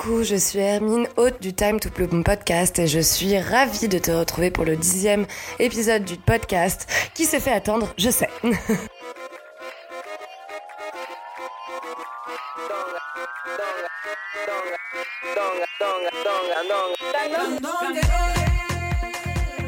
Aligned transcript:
Coucou, 0.00 0.22
je 0.22 0.36
suis 0.36 0.60
Hermine, 0.60 1.06
hôte 1.18 1.42
du 1.42 1.52
Time 1.52 1.78
to 1.78 1.90
Bloom 1.90 2.24
podcast 2.24 2.78
et 2.78 2.86
je 2.86 3.00
suis 3.00 3.38
ravie 3.38 3.86
de 3.86 3.98
te 3.98 4.10
retrouver 4.10 4.50
pour 4.50 4.64
le 4.64 4.74
dixième 4.76 5.26
épisode 5.58 6.04
du 6.04 6.16
podcast 6.16 6.88
qui 7.12 7.26
s'est 7.26 7.38
fait 7.38 7.52
attendre, 7.52 7.92
je 7.98 8.08
sais. 8.08 8.30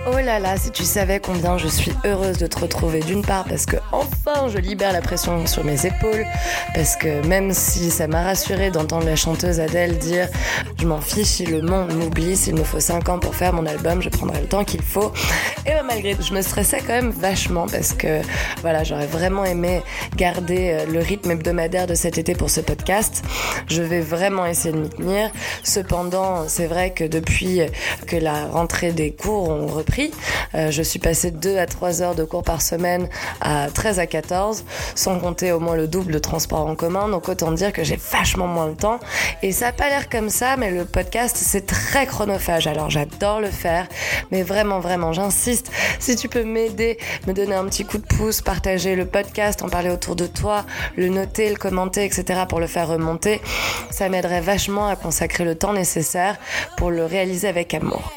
Oh 0.06 0.18
là 0.24 0.38
là, 0.38 0.56
si 0.56 0.70
tu 0.70 0.84
savais 0.84 1.20
combien 1.20 1.58
je 1.58 1.68
suis 1.68 1.92
heureuse 2.04 2.38
de 2.38 2.46
te 2.46 2.58
retrouver 2.58 3.00
d'une 3.00 3.22
part 3.22 3.44
parce 3.44 3.66
que 3.66 3.76
enfin 3.92 4.11
je 4.48 4.58
libère 4.58 4.92
la 4.92 5.00
pression 5.00 5.46
sur 5.46 5.64
mes 5.64 5.86
épaules, 5.86 6.26
parce 6.74 6.96
que 6.96 7.24
même 7.26 7.52
si 7.52 7.90
ça 7.90 8.06
m'a 8.06 8.22
rassuré 8.22 8.70
d'entendre 8.70 9.06
la 9.06 9.16
chanteuse 9.16 9.60
Adèle 9.60 9.98
dire 9.98 10.28
je 10.80 10.86
m'en 10.86 11.00
fiche 11.00 11.26
si 11.26 11.46
le 11.46 11.62
monde 11.62 11.92
m'oublie, 11.92 12.36
s'il 12.36 12.54
me 12.54 12.64
faut 12.64 12.80
5 12.80 13.08
ans 13.08 13.18
pour 13.18 13.34
faire 13.34 13.52
mon 13.52 13.66
album, 13.66 14.02
je 14.02 14.08
prendrai 14.08 14.40
le 14.40 14.46
temps 14.46 14.64
qu'il 14.64 14.82
faut. 14.82 15.12
Malgré 15.82 16.16
je 16.20 16.32
me 16.34 16.42
stressais 16.42 16.78
quand 16.78 16.92
même 16.92 17.10
vachement 17.10 17.66
parce 17.66 17.92
que 17.92 18.20
voilà, 18.60 18.84
j'aurais 18.84 19.06
vraiment 19.06 19.44
aimé 19.44 19.82
garder 20.16 20.70
euh, 20.70 20.86
le 20.86 21.00
rythme 21.00 21.30
hebdomadaire 21.30 21.86
de 21.86 21.94
cet 21.94 22.18
été 22.18 22.34
pour 22.34 22.50
ce 22.50 22.60
podcast. 22.60 23.22
Je 23.68 23.82
vais 23.82 24.00
vraiment 24.00 24.46
essayer 24.46 24.72
de 24.72 24.78
m'y 24.78 24.90
tenir. 24.90 25.30
Cependant, 25.62 26.48
c'est 26.48 26.66
vrai 26.66 26.92
que 26.92 27.04
depuis 27.04 27.60
que 28.06 28.16
la 28.16 28.46
rentrée 28.46 28.92
des 28.92 29.12
cours 29.12 29.48
ont 29.48 29.66
repris 29.66 30.12
euh, 30.54 30.70
je 30.70 30.82
suis 30.82 30.98
passée 30.98 31.30
de 31.30 31.38
2 31.38 31.58
à 31.58 31.66
3 31.66 32.02
heures 32.02 32.14
de 32.14 32.24
cours 32.24 32.42
par 32.42 32.62
semaine 32.62 33.08
à 33.40 33.68
13 33.72 33.98
à 33.98 34.06
14, 34.06 34.64
sans 34.94 35.18
compter 35.18 35.52
au 35.52 35.60
moins 35.60 35.76
le 35.76 35.88
double 35.88 36.12
de 36.12 36.18
transport 36.18 36.66
en 36.66 36.74
commun. 36.74 37.08
Donc 37.08 37.28
autant 37.28 37.52
dire 37.52 37.72
que 37.72 37.84
j'ai 37.84 37.96
vachement 37.96 38.46
moins 38.46 38.68
de 38.68 38.74
temps. 38.74 39.00
Et 39.42 39.52
ça 39.52 39.66
n'a 39.66 39.72
pas 39.72 39.88
l'air 39.88 40.08
comme 40.08 40.28
ça, 40.28 40.56
mais 40.56 40.70
le 40.70 40.84
podcast, 40.84 41.36
c'est 41.40 41.66
très 41.66 42.06
chronophage. 42.06 42.66
Alors 42.66 42.90
j'adore 42.90 43.40
le 43.40 43.50
faire, 43.50 43.88
mais 44.30 44.42
vraiment, 44.42 44.80
vraiment, 44.80 45.12
j'insiste. 45.12 45.70
Si 45.98 46.16
tu 46.16 46.28
peux 46.28 46.44
m'aider, 46.44 46.98
me 47.26 47.32
donner 47.32 47.54
un 47.54 47.64
petit 47.66 47.84
coup 47.84 47.98
de 47.98 48.06
pouce, 48.06 48.40
partager 48.40 48.96
le 48.96 49.06
podcast, 49.06 49.62
en 49.62 49.68
parler 49.68 49.90
autour 49.90 50.16
de 50.16 50.26
toi, 50.26 50.64
le 50.96 51.08
noter, 51.08 51.48
le 51.50 51.56
commenter, 51.56 52.04
etc. 52.04 52.42
pour 52.48 52.60
le 52.60 52.66
faire 52.66 52.88
remonter, 52.88 53.40
ça 53.90 54.08
m'aiderait 54.08 54.40
vachement 54.40 54.88
à 54.88 54.96
consacrer 54.96 55.44
le 55.44 55.54
temps 55.54 55.72
nécessaire 55.72 56.38
pour 56.76 56.90
le 56.90 57.04
réaliser 57.04 57.48
avec 57.48 57.74
amour. 57.74 58.12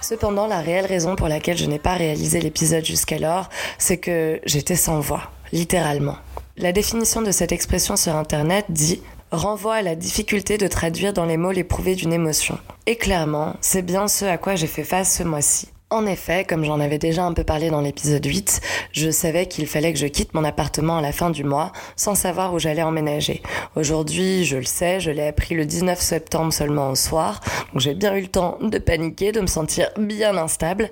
Cependant, 0.00 0.46
la 0.46 0.60
réelle 0.60 0.86
raison 0.86 1.16
pour 1.16 1.26
laquelle 1.26 1.56
je 1.56 1.66
n'ai 1.66 1.80
pas 1.80 1.94
réalisé 1.94 2.40
l'épisode 2.40 2.84
jusqu'alors, 2.84 3.48
c'est 3.76 3.96
que 3.96 4.40
j'étais 4.44 4.76
sans 4.76 5.00
voix, 5.00 5.32
littéralement. 5.52 6.16
La 6.56 6.70
définition 6.70 7.22
de 7.22 7.32
cette 7.32 7.50
expression 7.50 7.96
sur 7.96 8.14
Internet 8.14 8.66
dit 8.68 9.02
renvoie 9.30 9.76
à 9.76 9.82
la 9.82 9.94
difficulté 9.94 10.58
de 10.58 10.66
traduire 10.66 11.12
dans 11.12 11.24
les 11.24 11.36
mots 11.36 11.52
l'éprouvé 11.52 11.94
d'une 11.94 12.12
émotion. 12.12 12.58
Et 12.86 12.96
clairement, 12.96 13.54
c'est 13.60 13.82
bien 13.82 14.08
ce 14.08 14.24
à 14.24 14.38
quoi 14.38 14.54
j'ai 14.54 14.66
fait 14.66 14.84
face 14.84 15.16
ce 15.16 15.22
mois-ci. 15.22 15.68
En 15.88 16.04
effet, 16.04 16.44
comme 16.44 16.64
j'en 16.64 16.80
avais 16.80 16.98
déjà 16.98 17.22
un 17.22 17.32
peu 17.32 17.44
parlé 17.44 17.70
dans 17.70 17.80
l'épisode 17.80 18.24
8, 18.24 18.60
je 18.90 19.08
savais 19.08 19.46
qu'il 19.46 19.68
fallait 19.68 19.92
que 19.92 20.00
je 20.00 20.08
quitte 20.08 20.34
mon 20.34 20.42
appartement 20.42 20.98
à 20.98 21.00
la 21.00 21.12
fin 21.12 21.30
du 21.30 21.44
mois 21.44 21.70
sans 21.94 22.16
savoir 22.16 22.52
où 22.52 22.58
j'allais 22.58 22.82
emménager. 22.82 23.40
Aujourd'hui, 23.76 24.44
je 24.44 24.56
le 24.56 24.64
sais, 24.64 24.98
je 24.98 25.12
l'ai 25.12 25.28
appris 25.28 25.54
le 25.54 25.64
19 25.64 26.00
septembre 26.00 26.52
seulement 26.52 26.90
au 26.90 26.96
soir, 26.96 27.40
donc 27.72 27.80
j'ai 27.82 27.94
bien 27.94 28.16
eu 28.16 28.22
le 28.22 28.26
temps 28.26 28.58
de 28.60 28.78
paniquer, 28.78 29.30
de 29.30 29.40
me 29.40 29.46
sentir 29.46 29.88
bien 29.96 30.36
instable. 30.36 30.90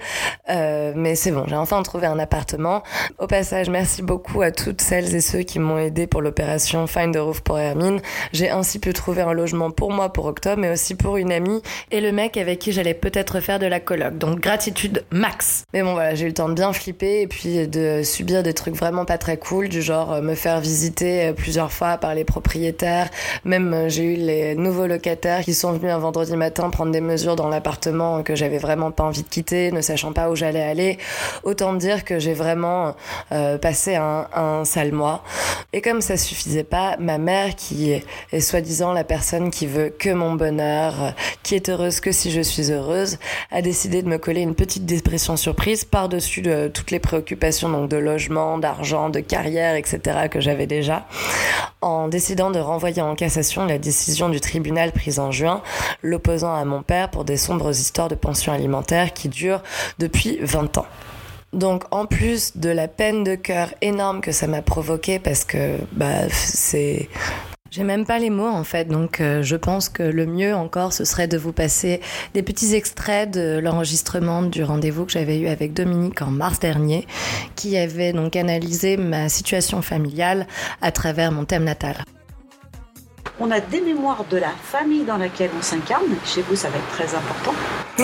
Euh, 0.49 0.93
mais 0.95 1.17
c'est 1.17 1.33
bon, 1.33 1.43
j'ai 1.49 1.57
enfin 1.57 1.83
trouvé 1.83 2.07
un 2.07 2.21
appartement. 2.21 2.85
Au 3.19 3.27
passage, 3.27 3.71
merci 3.71 4.01
beaucoup 4.01 4.43
à 4.43 4.53
toutes 4.53 4.81
celles 4.81 5.13
et 5.17 5.21
ceux 5.21 5.41
qui 5.41 5.59
m'ont 5.59 5.79
aidé 5.79 6.07
pour 6.07 6.23
l'opération 6.23 6.87
Find 6.87 7.13
the 7.17 7.19
Roof 7.19 7.41
pour 7.41 7.59
Hermine. 7.59 8.01
J'ai 8.33 8.49
ainsi 8.49 8.79
pu 8.79 8.93
trouver 8.93 9.23
un 9.23 9.33
logement 9.33 9.73
pour 9.73 9.91
moi 9.91 10.13
pour 10.13 10.27
octobre, 10.27 10.61
mais 10.61 10.71
aussi 10.71 10.95
pour 10.95 11.17
une 11.17 11.33
amie 11.33 11.63
et 11.91 12.01
le 12.01 12.13
mec 12.13 12.37
avec 12.37 12.61
qui 12.61 12.71
j'allais 12.71 12.95
peut-être 12.95 13.41
faire 13.41 13.59
de 13.59 13.67
la 13.67 13.81
coloc. 13.81 14.19
Donc 14.19 14.39
gratitude 14.39 14.84
max. 15.11 15.65
Mais 15.73 15.83
bon, 15.83 15.93
voilà, 15.93 16.15
j'ai 16.15 16.25
eu 16.25 16.29
le 16.29 16.35
temps 16.35 16.49
de 16.49 16.55
bien 16.55 16.73
flipper 16.73 17.23
et 17.23 17.27
puis 17.27 17.67
de 17.69 18.03
subir 18.03 18.43
des 18.43 18.55
trucs 18.55 18.75
vraiment 18.75 19.05
pas 19.05 19.19
très 19.19 19.37
cool, 19.37 19.69
du 19.69 19.83
genre 19.83 20.13
euh, 20.13 20.21
me 20.21 20.35
faire 20.35 20.61
visiter 20.61 21.27
euh, 21.27 21.33
plusieurs 21.33 21.73
fois 21.73 21.99
par 21.99 22.15
les 22.15 22.25
propriétaires. 22.25 23.11
Même 23.45 23.73
euh, 23.73 23.89
j'ai 23.89 24.05
eu 24.05 24.17
les 24.17 24.55
nouveaux 24.55 24.87
locataires 24.87 25.43
qui 25.43 25.55
sont 25.55 25.73
venus 25.73 25.93
un 25.93 25.99
vendredi 25.99 26.37
matin 26.37 26.71
prendre 26.71 26.93
des 26.93 27.01
mesures 27.01 27.37
dans 27.37 27.49
l'appartement 27.49 28.23
que 28.23 28.35
j'avais 28.35 28.59
vraiment 28.59 28.91
pas 28.91 29.05
envie 29.05 29.23
de 29.23 29.29
quitter, 29.29 29.73
ne 29.73 29.81
sachant 29.81 30.13
pas 30.13 30.31
où 30.31 30.37
j'allais 30.37 30.63
aller. 30.63 30.99
Autant 31.43 31.75
dire 31.75 32.05
que 32.05 32.19
j'ai 32.19 32.35
vraiment 32.35 32.95
passé 33.61 33.97
un, 33.97 34.27
un 34.35 34.65
sale 34.65 34.93
mois. 34.93 35.23
Et 35.73 35.81
comme 35.81 36.01
ça 36.01 36.17
suffisait 36.17 36.65
pas, 36.65 36.97
ma 36.99 37.19
mère, 37.19 37.55
qui 37.57 37.93
est 37.93 38.41
soi-disant 38.41 38.93
la 38.93 39.05
personne 39.05 39.51
qui 39.51 39.67
veut 39.67 39.91
que 39.91 40.11
mon 40.11 40.35
bonheur, 40.35 41.15
qui 41.43 41.55
est 41.55 41.69
heureuse 41.69 42.01
que 42.01 42.13
si 42.13 42.31
je 42.31 42.41
suis 42.41 42.71
heureuse, 42.71 43.19
a 43.51 43.63
décidé 43.63 44.03
de 44.03 44.09
me 44.09 44.19
coller 44.19 44.41
une 44.41 44.55
petite 44.55 44.74
dépression 44.81 45.37
surprise 45.37 45.85
par-dessus 45.85 46.43
de, 46.43 46.69
toutes 46.69 46.91
les 46.91 46.99
préoccupations 46.99 47.69
donc 47.69 47.89
de 47.89 47.97
logement, 47.97 48.59
d'argent, 48.59 49.11
de 49.11 49.21
carrière, 49.21 49.75
etc. 49.77 50.29
que 50.31 50.41
j'avais 50.41 50.67
déjà, 50.67 51.07
en 51.81 52.09
décidant 52.09 52.51
de 52.51 52.59
renvoyer 52.59 53.03
en 53.03 53.15
cassation 53.15 53.67
la 53.67 53.79
décision 53.79 54.29
du 54.29 54.41
tribunal 54.41 54.93
prise 54.93 55.19
en 55.19 55.31
juin, 55.31 55.63
l'opposant 56.03 56.55
à 56.55 56.65
mon 56.65 56.83
père 56.83 57.11
pour 57.11 57.25
des 57.25 57.37
sombres 57.37 57.71
histoires 57.71 58.09
de 58.09 58.15
pension 58.15 58.53
alimentaire 58.53 59.13
qui 59.13 59.29
durent 59.29 59.63
depuis 59.99 60.39
20 60.41 60.79
ans. 60.79 60.87
Donc 61.53 61.85
en 61.93 62.07
plus 62.07 62.57
de 62.57 62.69
la 62.69 62.89
peine 62.89 63.23
de 63.23 63.37
cœur 63.37 63.69
énorme 63.81 64.21
que 64.21 64.33
ça 64.33 64.49
m'a 64.49 64.61
provoqué 64.61 65.21
parce 65.21 65.45
que 65.45 65.79
bah 65.93 66.29
c'est 66.31 67.09
j'ai 67.75 67.83
même 67.83 68.07
pas 68.07 68.21
les 68.21 68.31
mots 68.31 68.47
en 68.47 68.63
fait, 68.63 68.85
donc 68.85 69.21
euh, 69.21 69.43
je 69.43 69.57
pense 69.57 69.89
que 69.89 70.05
le 70.05 70.27
mieux 70.27 70.55
encore 70.55 70.93
ce 70.93 71.05
serait 71.05 71.27
de 71.27 71.37
vous 71.37 71.53
passer 71.53 72.01
des 72.33 72.45
petits 72.45 72.73
extraits 72.73 73.29
de 73.33 73.59
l'enregistrement 73.59 74.43
du 74.43 74.63
rendez-vous 74.63 75.05
que 75.05 75.11
j'avais 75.11 75.41
eu 75.41 75.49
avec 75.49 75.73
Dominique 75.73 76.23
en 76.23 76.31
mars 76.31 76.61
dernier, 76.61 77.05
qui 77.57 77.77
avait 77.77 78.13
donc 78.13 78.37
analysé 78.37 78.97
ma 78.97 79.29
situation 79.29 79.83
familiale 79.83 80.47
à 80.83 80.93
travers 80.93 81.33
mon 81.33 81.45
thème 81.45 81.65
natal 81.65 81.97
on 83.41 83.51
a 83.51 83.61
des 83.61 83.81
mémoires 83.81 84.25
de 84.31 84.37
la 84.37 84.51
famille 84.51 85.05
dans 85.05 85.17
laquelle 85.17 85.51
on 85.59 85.63
s'incarne. 85.63 86.05
Chez 86.25 86.43
vous, 86.43 86.55
ça 86.55 86.69
va 86.69 86.77
être 86.77 86.89
très 86.91 87.15
important. 87.17 87.53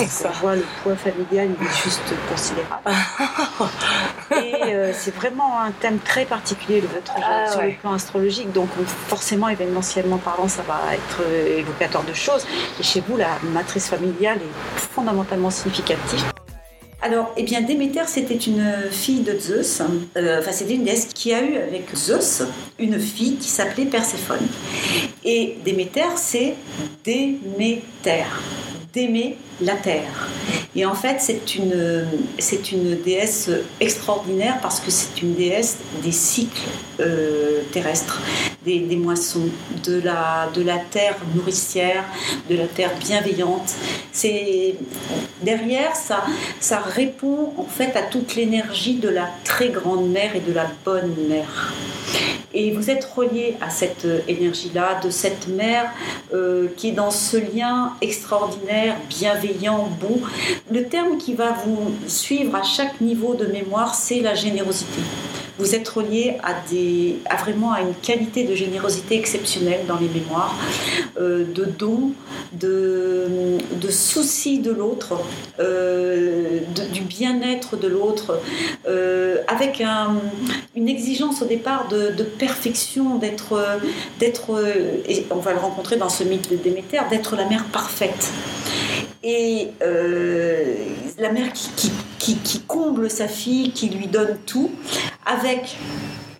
Ça. 0.07 0.29
On 0.29 0.39
voit 0.39 0.55
le 0.55 0.65
poids 0.83 0.95
familial, 0.95 1.49
il 1.59 1.65
est 1.65 1.83
juste 1.83 2.13
considérable. 2.29 2.81
Et 4.31 4.73
euh, 4.73 4.91
c'est 4.93 5.13
vraiment 5.13 5.59
un 5.59 5.71
thème 5.71 5.99
très 5.99 6.25
particulier, 6.25 6.81
le 6.81 6.87
votre 6.87 7.13
ah, 7.17 7.49
sur 7.49 7.61
le 7.61 7.73
plan 7.73 7.93
astrologique. 7.93 8.51
Donc, 8.51 8.69
forcément, 9.07 9.49
événementiellement 9.49 10.17
parlant, 10.17 10.47
ça 10.47 10.63
va 10.63 10.81
être 10.93 11.21
euh, 11.21 11.59
évocateur 11.59 12.03
de 12.03 12.13
choses. 12.13 12.45
Et 12.79 12.83
chez 12.83 13.01
vous, 13.07 13.17
la 13.17 13.37
matrice 13.53 13.89
familiale 13.89 14.37
est 14.37 14.79
fondamentalement 14.79 15.49
significative. 15.49 16.23
Alors, 17.03 17.33
eh 17.35 17.41
bien, 17.41 17.61
Déméter, 17.61 18.07
c'était 18.07 18.35
une 18.35 18.63
fille 18.91 19.21
de 19.21 19.37
Zeus. 19.39 19.81
Euh, 20.15 20.39
enfin, 20.39 20.51
c'était 20.51 20.75
une 20.75 20.83
déesse 20.83 21.07
qui 21.07 21.33
a 21.33 21.43
eu 21.43 21.55
avec 21.55 21.95
Zeus 21.95 22.43
une 22.77 22.99
fille 22.99 23.37
qui 23.37 23.47
s'appelait 23.47 23.85
Perséphone. 23.85 24.47
Et 25.23 25.57
Déméter, 25.65 26.15
c'est 26.15 26.53
Déméter. 27.03 28.25
D'aimer 28.93 29.37
la 29.61 29.75
terre. 29.75 30.27
Et 30.75 30.85
en 30.85 30.93
fait, 30.93 31.17
c'est 31.19 31.55
une, 31.55 32.05
c'est 32.39 32.71
une 32.71 33.01
déesse 33.01 33.49
extraordinaire 33.79 34.59
parce 34.61 34.79
que 34.79 34.91
c'est 34.91 35.21
une 35.21 35.33
déesse 35.33 35.77
des 36.01 36.11
cycles 36.11 36.69
euh, 36.99 37.61
terrestres, 37.71 38.21
des, 38.65 38.79
des, 38.79 38.95
moissons, 38.95 39.49
de 39.85 40.01
la, 40.01 40.49
de 40.53 40.61
la 40.61 40.77
terre 40.77 41.15
nourricière, 41.35 42.03
de 42.49 42.55
la 42.55 42.67
terre 42.67 42.91
bienveillante. 42.99 43.75
C'est 44.11 44.75
derrière 45.41 45.95
ça, 45.95 46.25
ça 46.59 46.79
répond 46.79 47.53
en 47.57 47.65
fait 47.65 47.95
à 47.95 48.01
toute 48.01 48.35
l'énergie 48.35 48.95
de 48.95 49.09
la 49.09 49.29
très 49.43 49.69
grande 49.69 50.09
mère 50.09 50.35
et 50.35 50.41
de 50.41 50.53
la 50.53 50.67
bonne 50.83 51.15
mère. 51.29 51.73
Et 52.53 52.71
vous 52.71 52.89
êtes 52.89 53.05
relié 53.05 53.55
à 53.61 53.69
cette 53.69 54.05
énergie-là, 54.27 54.99
de 55.01 55.09
cette 55.09 55.47
mère 55.47 55.89
euh, 56.33 56.67
qui 56.75 56.89
est 56.89 56.93
dans 56.93 57.11
ce 57.11 57.37
lien 57.37 57.93
extraordinaire, 58.01 58.80
bienveillant, 59.09 59.89
bon. 59.99 60.21
Le 60.71 60.85
terme 60.85 61.17
qui 61.17 61.33
va 61.33 61.51
vous 61.65 61.93
suivre 62.07 62.55
à 62.55 62.63
chaque 62.63 63.01
niveau 63.01 63.35
de 63.35 63.45
mémoire, 63.45 63.95
c'est 63.95 64.21
la 64.21 64.35
générosité 64.35 65.01
vous 65.59 65.75
êtes 65.75 65.87
relié 65.87 66.37
à, 66.43 66.53
des, 66.69 67.19
à 67.29 67.35
vraiment 67.35 67.71
à 67.71 67.81
une 67.81 67.93
qualité 67.93 68.43
de 68.43 68.55
générosité 68.55 69.15
exceptionnelle 69.15 69.81
dans 69.87 69.97
les 69.97 70.07
mémoires, 70.07 70.55
euh, 71.19 71.43
de 71.43 71.65
dons, 71.65 72.11
de, 72.53 73.57
de 73.79 73.91
soucis 73.91 74.59
de 74.59 74.71
l'autre, 74.71 75.19
euh, 75.59 76.59
du 76.91 77.01
bien-être 77.01 77.77
de 77.77 77.87
l'autre, 77.87 78.39
euh, 78.87 79.37
avec 79.47 79.83
une 80.75 80.89
exigence 80.89 81.41
au 81.41 81.45
départ 81.45 81.87
de, 81.89 82.23
perfection, 82.23 83.17
d'être, 83.17 83.79
d'être, 84.19 84.63
et 85.07 85.25
on 85.31 85.37
va 85.39 85.53
le 85.53 85.59
rencontrer 85.59 85.97
dans 85.97 86.09
ce 86.09 86.23
mythe 86.23 86.49
de 86.49 86.55
Déméter, 86.55 86.99
d'être 87.09 87.35
la 87.35 87.45
mère 87.45 87.65
parfaite. 87.65 88.31
Et 89.23 89.69
la 91.17 91.31
mère 91.31 91.51
qui, 91.53 92.59
comble 92.67 93.09
sa 93.09 93.27
fille, 93.27 93.71
qui 93.71 93.89
lui 93.89 94.07
donne 94.07 94.37
tout, 94.45 94.71
avec 95.25 95.77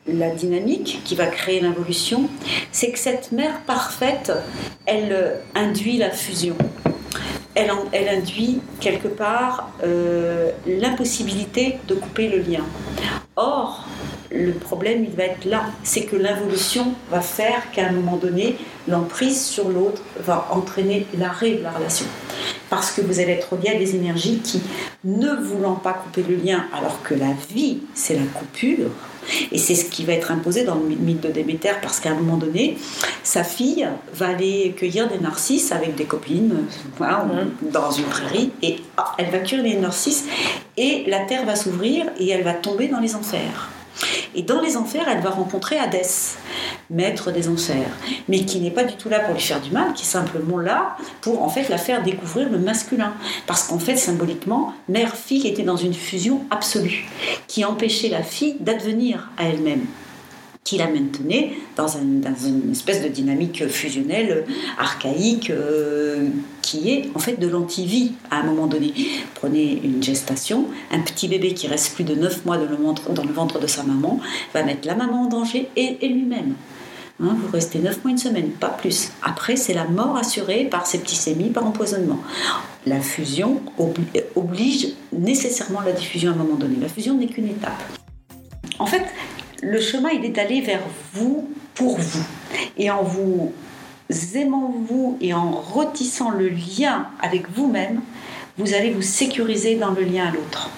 la 0.08 0.30
dynamique 0.30 1.02
qui 1.04 1.16
va 1.16 1.28
créer 1.28 1.60
l'involution, 1.60 2.30
c'est 2.72 2.92
que 2.92 3.00
cette 3.00 3.32
mère 3.32 3.62
parfaite, 3.62 4.32
elle 4.86 5.12
euh, 5.12 5.36
induit 5.56 5.98
la 5.98 6.10
fusion. 6.10 6.56
Elle, 7.54 7.70
elle 7.92 8.10
induit 8.10 8.62
quelque 8.80 9.08
part 9.08 9.70
euh, 9.84 10.52
l'impossibilité 10.66 11.78
de 11.88 11.96
couper 11.96 12.30
le 12.30 12.40
lien. 12.40 12.66
Or, 13.36 13.86
le 14.32 14.54
problème, 14.54 15.04
il 15.04 15.12
va 15.12 15.24
être 15.24 15.46
là. 15.46 15.66
C'est 15.84 16.04
que 16.04 16.16
l'involution 16.16 16.94
va 17.10 17.22
faire 17.22 17.72
qu'à 17.72 17.88
un 17.88 17.92
moment 17.92 18.18
donné, 18.18 18.56
l'emprise 18.88 19.46
sur 19.46 19.70
l'autre 19.70 20.02
va 20.20 20.48
entraîner 20.52 21.06
l'arrêt 21.18 21.52
de 21.52 21.64
la 21.64 21.72
relation. 21.72 22.06
Parce 22.72 22.92
que 22.92 23.02
vous 23.02 23.20
allez 23.20 23.34
être 23.34 23.56
lié 23.58 23.70
à 23.76 23.78
des 23.78 23.96
énergies 23.96 24.40
qui, 24.40 24.62
ne 25.04 25.30
voulant 25.36 25.76
pas 25.76 25.94
couper 25.94 26.24
le 26.28 26.36
lien, 26.36 26.66
alors 26.76 27.04
que 27.04 27.14
la 27.14 27.34
vie, 27.54 27.80
c'est 27.94 28.16
la 28.16 28.24
coupure, 28.24 28.90
et 29.52 29.58
c'est 29.58 29.76
ce 29.76 29.86
qui 29.86 30.06
va 30.06 30.14
être 30.14 30.32
imposé 30.32 30.64
dans 30.64 30.76
le 30.76 30.82
mythe 30.82 31.22
de 31.22 31.30
Déméter, 31.30 31.74
parce 31.82 32.00
qu'à 32.00 32.12
un 32.12 32.16
moment 32.16 32.38
donné, 32.38 32.78
sa 33.24 33.44
fille 33.44 33.88
va 34.14 34.30
aller 34.30 34.74
cueillir 34.78 35.10
des 35.10 35.20
narcisses 35.20 35.72
avec 35.72 35.96
des 35.96 36.06
copines 36.06 36.66
mmh. 37.00 37.72
dans 37.72 37.92
une 37.92 38.06
prairie, 38.06 38.52
et 38.62 38.78
ah, 38.98 39.16
elle 39.18 39.32
va 39.32 39.40
cueillir 39.40 39.64
les 39.64 39.76
narcisses, 39.76 40.26
et 40.78 41.04
la 41.08 41.20
terre 41.26 41.46
va 41.46 41.56
s'ouvrir, 41.56 42.06
et 42.20 42.30
elle 42.30 42.44
va 42.44 42.54
tomber 42.54 42.88
dans 42.88 43.00
les 43.00 43.16
enfers. 43.16 43.70
Et 44.36 44.44
dans 44.44 44.62
les 44.62 44.78
enfers, 44.78 45.08
elle 45.08 45.22
va 45.22 45.30
rencontrer 45.30 45.78
Hadès, 45.78 46.38
maître 46.90 47.32
des 47.32 47.50
enfers, 47.50 47.90
mais 48.28 48.46
qui 48.46 48.60
n'est 48.60 48.72
pas 48.72 48.84
du 48.84 48.96
tout 48.96 49.10
là 49.10 49.20
pour 49.20 49.34
lui 49.34 49.42
faire 49.42 49.62
du 49.62 49.72
mal, 49.72 49.94
qui 49.94 50.04
est 50.04 50.06
simplement 50.06 50.58
là 50.58 50.96
pour 51.22 51.44
en 51.44 51.50
fait 51.50 51.70
la 51.70 51.78
faire 51.78 52.02
découvrir 52.04 52.50
le 52.50 52.60
masculin. 52.60 53.14
Parce 53.48 53.64
qu'en 53.64 53.80
fait, 53.80 53.98
symboliquement, 53.98 54.74
mère-fille 54.88 55.48
était 55.48 55.64
dans 55.64 55.78
une 55.78 55.94
fusion 55.94 56.42
absolue, 56.50 57.06
qui 57.48 57.66
empêchait 57.66 58.10
la 58.10 58.24
fille 58.24 58.58
d'advenir 58.60 59.30
à 59.38 59.46
elle-même 59.46 59.86
qui 60.64 60.78
la 60.78 60.88
maintenait 60.88 61.54
dans, 61.76 61.88
une 61.88 62.72
espèce 62.72 63.02
de 63.02 63.08
dynamique 63.08 63.68
fusionnelle 63.68 64.46
archaïque 64.78 65.50
euh, 65.50 66.28
qui 66.62 66.92
est 66.92 67.10
en 67.16 67.20
fait 67.20 67.40
de 67.40 67.48
l'antivie 67.48 68.14
à 68.30 68.40
un 68.40 68.44
moment 68.44 68.68
donné. 68.68 68.94
Prenez 69.36 69.82
une 69.84 70.04
gestation, 70.04 70.68
un 70.92 71.00
petit 71.00 71.28
bébé 71.28 71.54
qui 71.54 71.68
reste 71.68 71.96
plus 71.96 72.04
de 72.04 72.14
9 72.14 72.46
mois 72.46 72.58
dans 72.58 73.24
le 73.24 73.34
ventre, 73.34 73.60
de 73.60 73.68
sa 73.68 73.84
maman 73.84 74.20
va 74.54 74.64
mettre 74.64 74.88
la 74.88 74.96
maman 74.96 75.24
en 75.24 75.28
danger 75.28 75.68
et, 75.76 76.08
lui-même. 76.08 76.54
Hein, 77.22 77.36
vous 77.40 77.52
restez 77.52 77.80
9 77.80 78.04
mois, 78.04 78.12
une 78.12 78.18
semaine, 78.18 78.50
pas 78.52 78.70
plus. 78.70 79.12
Après, 79.24 79.56
c'est 79.56 79.74
la 79.74 79.86
mort 79.86 80.16
assurée 80.16 80.66
par 80.66 80.86
septicémie, 80.86 81.50
par 81.50 81.66
empoisonnement. 81.66 82.20
La 82.86 83.00
fusion 83.00 83.62
oblige 84.36 84.90
nécessairement 85.12 85.82
la 85.82 85.92
diffusion 85.92 86.32
à 86.32 86.34
un 86.36 86.38
moment 86.38 86.56
donné. 86.56 86.76
La 86.80 86.88
fusion 86.88 87.16
n'est 87.16 87.28
qu'une 87.28 87.48
étape. 87.48 87.82
En 88.80 88.88
fait, 88.88 89.04
le 89.62 89.80
chemin, 89.80 90.10
il 90.10 90.26
est 90.26 90.30
d'aller 90.30 90.62
vers 90.62 90.84
vous 91.14 91.50
pour 91.76 91.98
vous. 91.98 92.24
Et 92.78 92.92
en 92.92 93.04
vous 93.04 93.54
aimant 94.36 94.74
vous 94.88 95.18
et 95.22 95.34
en 95.34 95.52
retissant 95.52 96.32
le 96.32 96.50
lien 96.50 97.08
avec 97.22 97.50
vous-même, 97.50 98.02
vous 98.58 98.74
allez 98.74 98.92
vous 98.92 99.02
sécuriser 99.02 99.76
dans 99.76 99.92
le 99.92 100.04
lien 100.04 100.28
à 100.28 100.32
l'autre. 100.32 100.70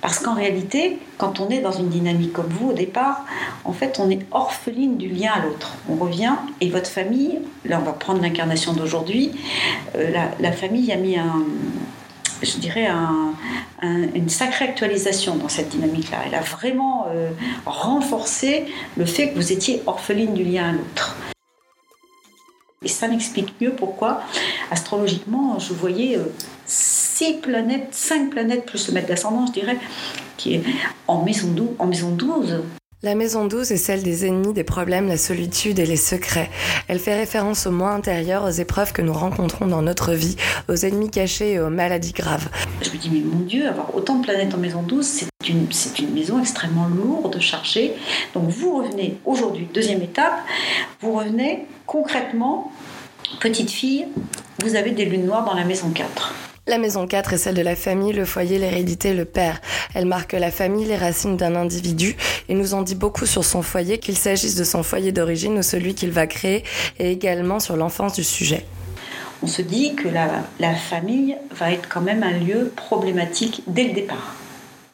Parce 0.00 0.18
qu'en 0.18 0.34
réalité, 0.34 0.98
quand 1.18 1.40
on 1.40 1.50
est 1.50 1.60
dans 1.60 1.72
une 1.72 1.90
dynamique 1.90 2.32
comme 2.32 2.48
vous 2.48 2.70
au 2.70 2.72
départ, 2.72 3.26
en 3.64 3.72
fait, 3.72 4.00
on 4.00 4.08
est 4.08 4.20
orpheline 4.30 4.96
du 4.96 5.08
lien 5.08 5.32
à 5.32 5.44
l'autre. 5.44 5.74
On 5.90 5.96
revient 5.96 6.32
et 6.60 6.70
votre 6.70 6.88
famille, 6.88 7.38
là 7.66 7.78
on 7.80 7.84
va 7.84 7.92
prendre 7.92 8.22
l'incarnation 8.22 8.72
d'aujourd'hui, 8.72 9.32
euh, 9.96 10.10
la, 10.40 10.52
famille 10.52 10.90
a 10.90 10.96
mis 10.96 11.18
un, 11.18 11.44
je 12.42 12.58
dirais, 12.58 12.88
une 13.82 14.28
sacrée 14.28 14.66
actualisation 14.66 15.36
dans 15.36 15.48
cette 15.48 15.70
dynamique-là. 15.70 16.18
Elle 16.26 16.34
a 16.34 16.40
vraiment 16.40 17.06
euh, 17.10 17.30
renforcé 17.66 18.66
le 18.96 19.04
fait 19.04 19.30
que 19.30 19.36
vous 19.36 19.52
étiez 19.52 19.82
orpheline 19.86 20.34
du 20.34 20.44
lien 20.44 20.70
à 20.70 20.72
l'autre. 20.72 21.16
Et 22.82 22.88
ça 22.88 23.08
m'explique 23.08 23.60
mieux 23.60 23.72
pourquoi, 23.72 24.22
astrologiquement, 24.70 25.58
je 25.58 25.74
voyais 25.74 26.16
euh, 26.16 26.32
six 26.64 27.34
planètes, 27.34 27.88
cinq 27.92 28.30
planètes 28.30 28.64
plus 28.64 28.88
le 28.88 28.94
maître 28.94 29.08
d'ascendant, 29.08 29.46
je 29.46 29.52
dirais, 29.52 29.76
qui 30.38 30.54
est 30.54 30.62
en 31.06 31.22
maison, 31.22 31.48
12, 31.48 31.68
en 31.78 31.86
maison 31.86 32.10
12. 32.10 32.62
La 33.02 33.14
maison 33.14 33.46
12 33.46 33.72
est 33.72 33.78
celle 33.78 34.02
des 34.02 34.26
ennemis, 34.26 34.52
des 34.52 34.62
problèmes, 34.62 35.08
la 35.08 35.16
solitude 35.16 35.78
et 35.78 35.86
les 35.86 35.96
secrets. 35.96 36.50
Elle 36.86 36.98
fait 36.98 37.14
référence 37.14 37.66
au 37.66 37.70
moi 37.70 37.92
intérieur, 37.92 38.44
aux 38.44 38.50
épreuves 38.50 38.92
que 38.92 39.00
nous 39.00 39.14
rencontrons 39.14 39.66
dans 39.66 39.80
notre 39.80 40.12
vie, 40.12 40.36
aux 40.68 40.74
ennemis 40.74 41.08
cachés 41.08 41.52
et 41.52 41.60
aux 41.60 41.70
maladies 41.70 42.12
graves. 42.12 42.50
Je 42.82 42.90
me 42.90 42.98
dis, 42.98 43.08
mais 43.08 43.20
mon 43.20 43.40
Dieu, 43.46 43.66
avoir 43.66 43.96
autant 43.96 44.16
de 44.16 44.24
planètes 44.24 44.52
en 44.52 44.58
maison 44.58 44.82
12, 44.82 45.06
c'est 45.06 45.48
une, 45.48 45.66
une 45.98 46.12
maison 46.12 46.40
extrêmement 46.40 46.88
lourde, 46.88 47.40
chargée. 47.40 47.94
Donc 48.34 48.50
vous 48.50 48.82
revenez 48.82 49.16
aujourd'hui, 49.24 49.66
deuxième 49.72 50.02
étape, 50.02 50.38
vous 51.00 51.14
revenez 51.14 51.64
concrètement, 51.86 52.70
petite 53.40 53.70
fille, 53.70 54.08
vous 54.62 54.74
avez 54.74 54.90
des 54.90 55.06
lunes 55.06 55.24
noires 55.24 55.46
dans 55.46 55.54
la 55.54 55.64
maison 55.64 55.88
4. 55.88 56.49
La 56.70 56.78
maison 56.78 57.04
4 57.04 57.32
est 57.32 57.38
celle 57.38 57.56
de 57.56 57.62
la 57.62 57.74
famille, 57.74 58.12
le 58.12 58.24
foyer, 58.24 58.56
l'hérédité, 58.56 59.12
le 59.12 59.24
père. 59.24 59.60
Elle 59.92 60.06
marque 60.06 60.34
la 60.34 60.52
famille, 60.52 60.84
les 60.84 60.96
racines 60.96 61.36
d'un 61.36 61.56
individu 61.56 62.14
et 62.48 62.54
nous 62.54 62.74
en 62.74 62.82
dit 62.82 62.94
beaucoup 62.94 63.26
sur 63.26 63.44
son 63.44 63.60
foyer, 63.60 63.98
qu'il 63.98 64.16
s'agisse 64.16 64.54
de 64.54 64.62
son 64.62 64.84
foyer 64.84 65.10
d'origine 65.10 65.58
ou 65.58 65.64
celui 65.64 65.96
qu'il 65.96 66.12
va 66.12 66.28
créer, 66.28 66.62
et 67.00 67.10
également 67.10 67.58
sur 67.58 67.76
l'enfance 67.76 68.12
du 68.12 68.22
sujet. 68.22 68.64
On 69.42 69.48
se 69.48 69.62
dit 69.62 69.96
que 69.96 70.06
la, 70.06 70.74
famille 70.76 71.36
va 71.50 71.72
être 71.72 71.88
quand 71.88 72.02
même 72.02 72.22
un 72.22 72.38
lieu 72.38 72.72
problématique 72.76 73.64
dès 73.66 73.88
le 73.88 73.92
départ. 73.92 74.36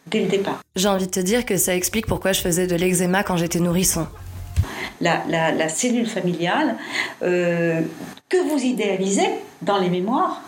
Dès 0.06 0.20
le 0.20 0.28
départ. 0.28 0.62
J'ai 0.76 0.88
envie 0.88 1.04
de 1.04 1.10
te 1.10 1.20
dire 1.20 1.44
que 1.44 1.58
ça 1.58 1.74
explique 1.74 2.06
pourquoi 2.06 2.32
je 2.32 2.40
faisais 2.40 2.66
de 2.66 2.74
l'eczéma 2.74 3.22
quand 3.22 3.36
j'étais 3.36 3.60
nourrisson. 3.60 4.06
La, 5.02 5.68
cellule 5.68 6.06
familiale 6.06 6.76
euh, 7.20 7.82
que 8.30 8.38
vous 8.48 8.64
idéalisez 8.64 9.28
dans 9.60 9.76
les 9.76 9.90
mémoires, 9.90 10.40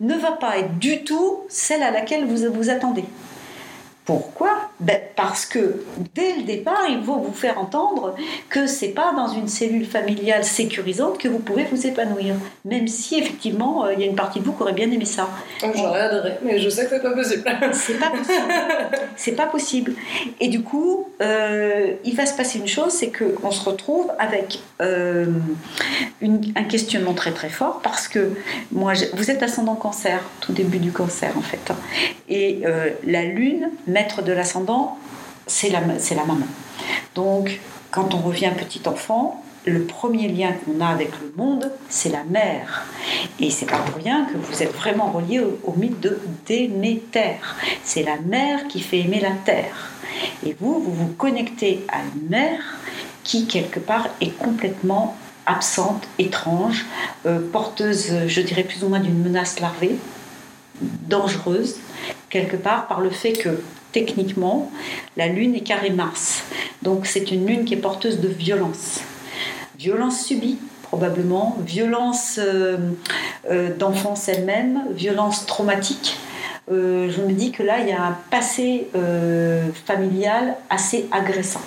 ne 0.00 0.14
va 0.14 0.32
pas 0.32 0.58
être 0.58 0.78
du 0.78 1.04
tout 1.04 1.40
celle 1.48 1.82
à 1.82 1.90
laquelle 1.90 2.26
vous 2.26 2.52
vous 2.52 2.70
attendez. 2.70 3.04
Pourquoi? 4.08 4.70
Ben 4.80 4.98
Parce 5.16 5.44
que 5.44 5.82
dès 6.14 6.36
le 6.36 6.44
départ, 6.44 6.86
il 6.88 7.02
faut 7.04 7.16
vous 7.16 7.34
faire 7.34 7.58
entendre 7.58 8.14
que 8.48 8.66
c'est 8.66 8.88
pas 8.88 9.12
dans 9.14 9.28
une 9.28 9.48
cellule 9.48 9.84
familiale 9.84 10.44
sécurisante 10.44 11.18
que 11.18 11.28
vous 11.28 11.40
pouvez 11.40 11.64
vous 11.64 11.86
épanouir. 11.86 12.34
Même 12.64 12.88
si 12.88 13.18
effectivement, 13.18 13.84
euh, 13.84 13.92
il 13.92 14.00
y 14.00 14.04
a 14.04 14.06
une 14.06 14.16
partie 14.16 14.40
de 14.40 14.46
vous 14.46 14.52
qui 14.54 14.62
aurait 14.62 14.72
bien 14.72 14.90
aimé 14.90 15.04
ça. 15.04 15.28
Oh, 15.62 15.66
j'aurais 15.74 16.00
adoré, 16.00 16.32
mais 16.42 16.58
je 16.58 16.70
sais 16.70 16.84
que 16.84 16.90
c'est 16.92 17.02
pas 17.02 17.10
possible. 17.10 17.44
c'est 17.74 17.98
pas 17.98 18.08
possible. 18.08 18.52
c'est 19.16 19.32
pas 19.32 19.46
possible. 19.46 19.92
Et 20.40 20.48
du 20.48 20.62
coup, 20.62 21.08
euh, 21.20 21.92
il 22.02 22.16
va 22.16 22.24
se 22.24 22.34
passer 22.34 22.60
une 22.60 22.66
chose, 22.66 22.92
c'est 22.92 23.12
qu'on 23.12 23.50
se 23.50 23.68
retrouve 23.68 24.10
avec 24.18 24.60
euh, 24.80 25.26
un 26.22 26.64
questionnement 26.64 27.12
très 27.12 27.32
très 27.32 27.50
fort 27.50 27.80
parce 27.82 28.08
que 28.08 28.30
moi, 28.72 28.94
vous 29.12 29.30
êtes 29.30 29.42
ascendant 29.42 29.74
cancer, 29.74 30.22
tout 30.40 30.54
début 30.54 30.78
du 30.78 30.92
cancer 30.92 31.36
en 31.36 31.42
fait, 31.42 31.72
et 32.30 32.62
la 33.04 33.24
lune 33.24 33.68
de 34.24 34.32
l'ascendant, 34.32 34.96
c'est 35.46 35.70
la, 35.70 35.80
la 35.80 36.24
maman. 36.24 36.46
Donc, 37.14 37.60
quand 37.90 38.14
on 38.14 38.18
revient 38.18 38.52
petit 38.56 38.82
enfant, 38.86 39.42
le 39.64 39.82
premier 39.84 40.28
lien 40.28 40.52
qu'on 40.52 40.80
a 40.80 40.86
avec 40.86 41.10
le 41.20 41.32
monde, 41.36 41.70
c'est 41.88 42.10
la 42.10 42.24
mère. 42.24 42.86
Et 43.40 43.50
c'est 43.50 43.66
pas 43.66 43.78
pour 43.78 44.02
rien 44.02 44.26
que 44.26 44.38
vous 44.38 44.62
êtes 44.62 44.74
vraiment 44.74 45.10
relié 45.10 45.40
au, 45.40 45.72
mythe 45.72 46.00
de 46.00 46.20
Déméter. 46.46 47.36
C'est 47.82 48.02
la 48.02 48.16
mère 48.16 48.68
qui 48.68 48.80
fait 48.80 49.00
aimer 49.00 49.20
la 49.20 49.32
terre. 49.44 49.90
Et 50.46 50.56
vous, 50.58 50.80
vous 50.80 50.92
vous 50.92 51.08
connectez 51.08 51.84
à 51.88 51.98
une 51.98 52.28
mère 52.28 52.76
qui, 53.24 53.46
quelque 53.46 53.80
part, 53.80 54.06
est 54.20 54.36
complètement 54.38 55.16
absente, 55.44 56.06
étrange, 56.18 56.86
euh, 57.26 57.40
porteuse, 57.50 58.26
je 58.26 58.40
dirais 58.40 58.64
plus 58.64 58.84
ou 58.84 58.88
moins 58.88 59.00
d'une 59.00 59.22
menace 59.22 59.60
larvée, 59.60 59.96
dangereuse, 60.80 61.76
quelque 62.30 62.56
part 62.56 62.86
par 62.86 63.00
le 63.00 63.10
fait 63.10 63.32
que 63.32 63.60
techniquement, 63.92 64.70
la 65.16 65.28
Lune 65.28 65.54
est 65.54 65.60
carré 65.60 65.90
Mars. 65.90 66.44
Donc 66.82 67.06
c'est 67.06 67.30
une 67.30 67.46
Lune 67.46 67.64
qui 67.64 67.74
est 67.74 67.78
porteuse 67.78 68.20
de 68.20 68.28
violence. 68.28 69.00
Violence 69.78 70.24
subie, 70.24 70.58
probablement, 70.82 71.56
violence 71.64 72.40
euh, 72.42 72.76
euh, 73.50 73.74
d'enfance 73.76 74.28
elle-même, 74.28 74.84
violence 74.92 75.46
traumatique. 75.46 76.16
Euh, 76.70 77.10
je 77.10 77.22
me 77.22 77.32
dis 77.32 77.52
que 77.52 77.62
là, 77.62 77.80
il 77.80 77.88
y 77.88 77.92
a 77.92 78.02
un 78.02 78.16
passé 78.30 78.88
familial 79.86 80.56
assez 80.70 81.06
agressant. 81.10 81.62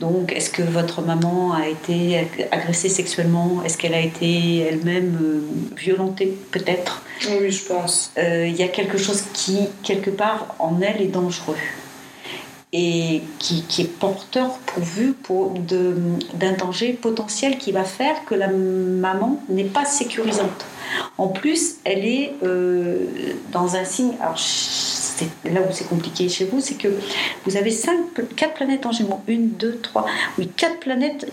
Donc, 0.00 0.32
est-ce 0.32 0.50
que 0.50 0.62
votre 0.62 1.02
maman 1.02 1.52
a 1.52 1.68
été 1.68 2.26
agressée 2.50 2.88
sexuellement? 2.88 3.62
Est-ce 3.64 3.76
qu'elle 3.76 3.94
a 3.94 4.00
été 4.00 4.58
elle-même 4.58 5.42
violentée 5.76 6.36
Peut-être? 6.50 7.02
Oui, 7.28 7.50
je 7.50 7.64
pense. 7.64 8.12
Euh, 8.18 8.46
il 8.46 8.56
y 8.56 8.62
a 8.62 8.68
quelque 8.68 8.98
chose 8.98 9.24
qui, 9.32 9.58
quelque 9.82 10.10
part, 10.10 10.54
en 10.58 10.80
elle 10.80 11.02
est 11.02 11.06
dangereux 11.06 11.56
et 12.72 13.22
qui, 13.38 13.64
est 13.78 13.98
porteur 13.98 14.58
pourvu 14.66 15.14
pour 15.14 15.54
d'un 15.58 16.52
danger 16.52 16.92
potentiel 16.92 17.56
qui 17.56 17.72
va 17.72 17.84
faire 17.84 18.24
que 18.26 18.34
la 18.34 18.48
maman 18.48 19.42
n'est 19.48 19.64
pas 19.64 19.86
sécurisante. 19.86 20.66
En 21.16 21.28
plus, 21.28 21.76
elle 21.84 22.04
est 22.04 22.34
euh, 22.42 23.06
dans 23.52 23.76
un 23.76 23.84
signe, 23.84 24.12
alors 24.20 24.38
c'est 25.18 25.52
là 25.52 25.60
où 25.60 25.72
c'est 25.72 25.88
compliqué 25.88 26.28
chez 26.28 26.44
vous, 26.44 26.60
c'est 26.60 26.74
que 26.76 26.88
vous 27.46 27.56
avez 27.56 27.70
cinq, 27.70 27.96
quatre 28.36 28.54
planètes 28.54 28.86
en 28.86 28.92
Gémeaux, 28.92 29.20
une, 29.26 29.50
deux, 29.50 29.78
trois, 29.82 30.06
oui, 30.38 30.48
quatre 30.56 30.78
planètes 30.78 31.30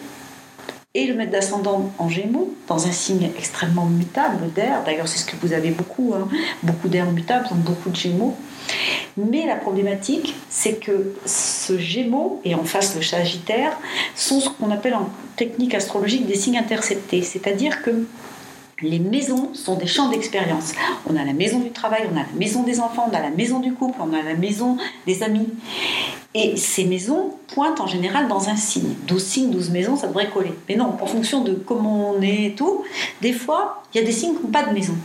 et 0.96 1.08
le 1.08 1.14
maître 1.14 1.32
d'ascendant 1.32 1.92
en 1.98 2.08
Gémeaux, 2.08 2.56
dans 2.68 2.88
un 2.88 2.92
signe 2.92 3.30
extrêmement 3.38 3.86
mutable 3.86 4.52
d'air. 4.54 4.82
D'ailleurs, 4.86 5.10
c'est 5.10 5.20
ce 5.20 5.26
que 5.26 5.36
vous 5.42 5.52
avez 5.52 5.72
beaucoup, 5.72 6.14
hein. 6.16 6.30
beaucoup 6.64 6.88
d'air 6.88 7.12
mutable, 7.12 7.48
beaucoup 7.52 7.90
de 7.90 7.96
Gémeaux. 7.96 8.36
Mais 9.18 9.46
la 9.46 9.58
problématique, 9.58 10.36
c'est 10.50 10.80
que 10.80 11.14
ce 11.26 11.78
Gémeaux 11.78 12.42
et 12.46 12.56
en 12.56 12.64
face 12.64 12.96
le 12.96 13.02
Sagittaire 13.02 13.78
sont 14.16 14.40
ce 14.40 14.50
qu'on 14.50 14.72
appelle 14.72 14.96
en 14.96 15.10
technique 15.36 15.76
astrologique 15.76 16.28
des 16.28 16.36
signes 16.36 16.58
interceptés, 16.58 17.22
c'est-à-dire 17.22 17.82
que 17.84 18.06
les 18.82 19.00
maisons 19.00 19.54
sont 19.54 19.76
des 19.76 19.88
champs 19.88 20.10
d'expérience. 20.10 20.74
On 21.10 21.16
a 21.16 21.24
la 21.24 21.34
maison 21.34 21.60
du 21.60 21.72
travail, 21.72 22.08
on 22.12 22.18
a 22.18 22.22
la 22.22 22.38
maison 22.38 22.64
des 22.64 22.82
enfants, 22.82 23.10
on 23.10 23.16
a 23.16 23.22
la 23.22 23.30
maison 23.30 23.60
du 23.60 23.74
couple, 23.74 23.98
on 24.02 24.14
a 24.14 24.22
la 24.22 24.36
maison 24.36 24.78
des 25.08 25.24
amis. 25.24 25.48
Et 26.34 26.58
ces 26.58 26.84
maisons 26.84 27.32
pointent 27.48 27.80
en 27.80 27.88
général 27.88 28.28
dans 28.28 28.50
un 28.50 28.58
signe. 28.58 28.94
12 29.08 29.24
signes, 29.24 29.52
12 29.52 29.70
maisons, 29.70 29.96
ça 29.96 30.08
devrait 30.08 30.30
coller. 30.30 30.52
Mais 30.68 30.76
non, 30.76 30.98
en 31.02 31.06
fonction 31.06 31.42
de 31.42 31.54
comment 31.54 32.12
on 32.12 32.22
est 32.22 32.48
et 32.48 32.56
tout, 32.56 32.84
des 33.22 33.32
fois, 33.32 33.84
il 33.94 34.00
y 34.00 34.04
a 34.04 34.06
des 34.06 34.12
signes 34.12 34.36
qui 34.36 34.44
n'ont 34.44 34.52
pas 34.52 34.64
de 34.64 34.74
maison. 34.74 34.96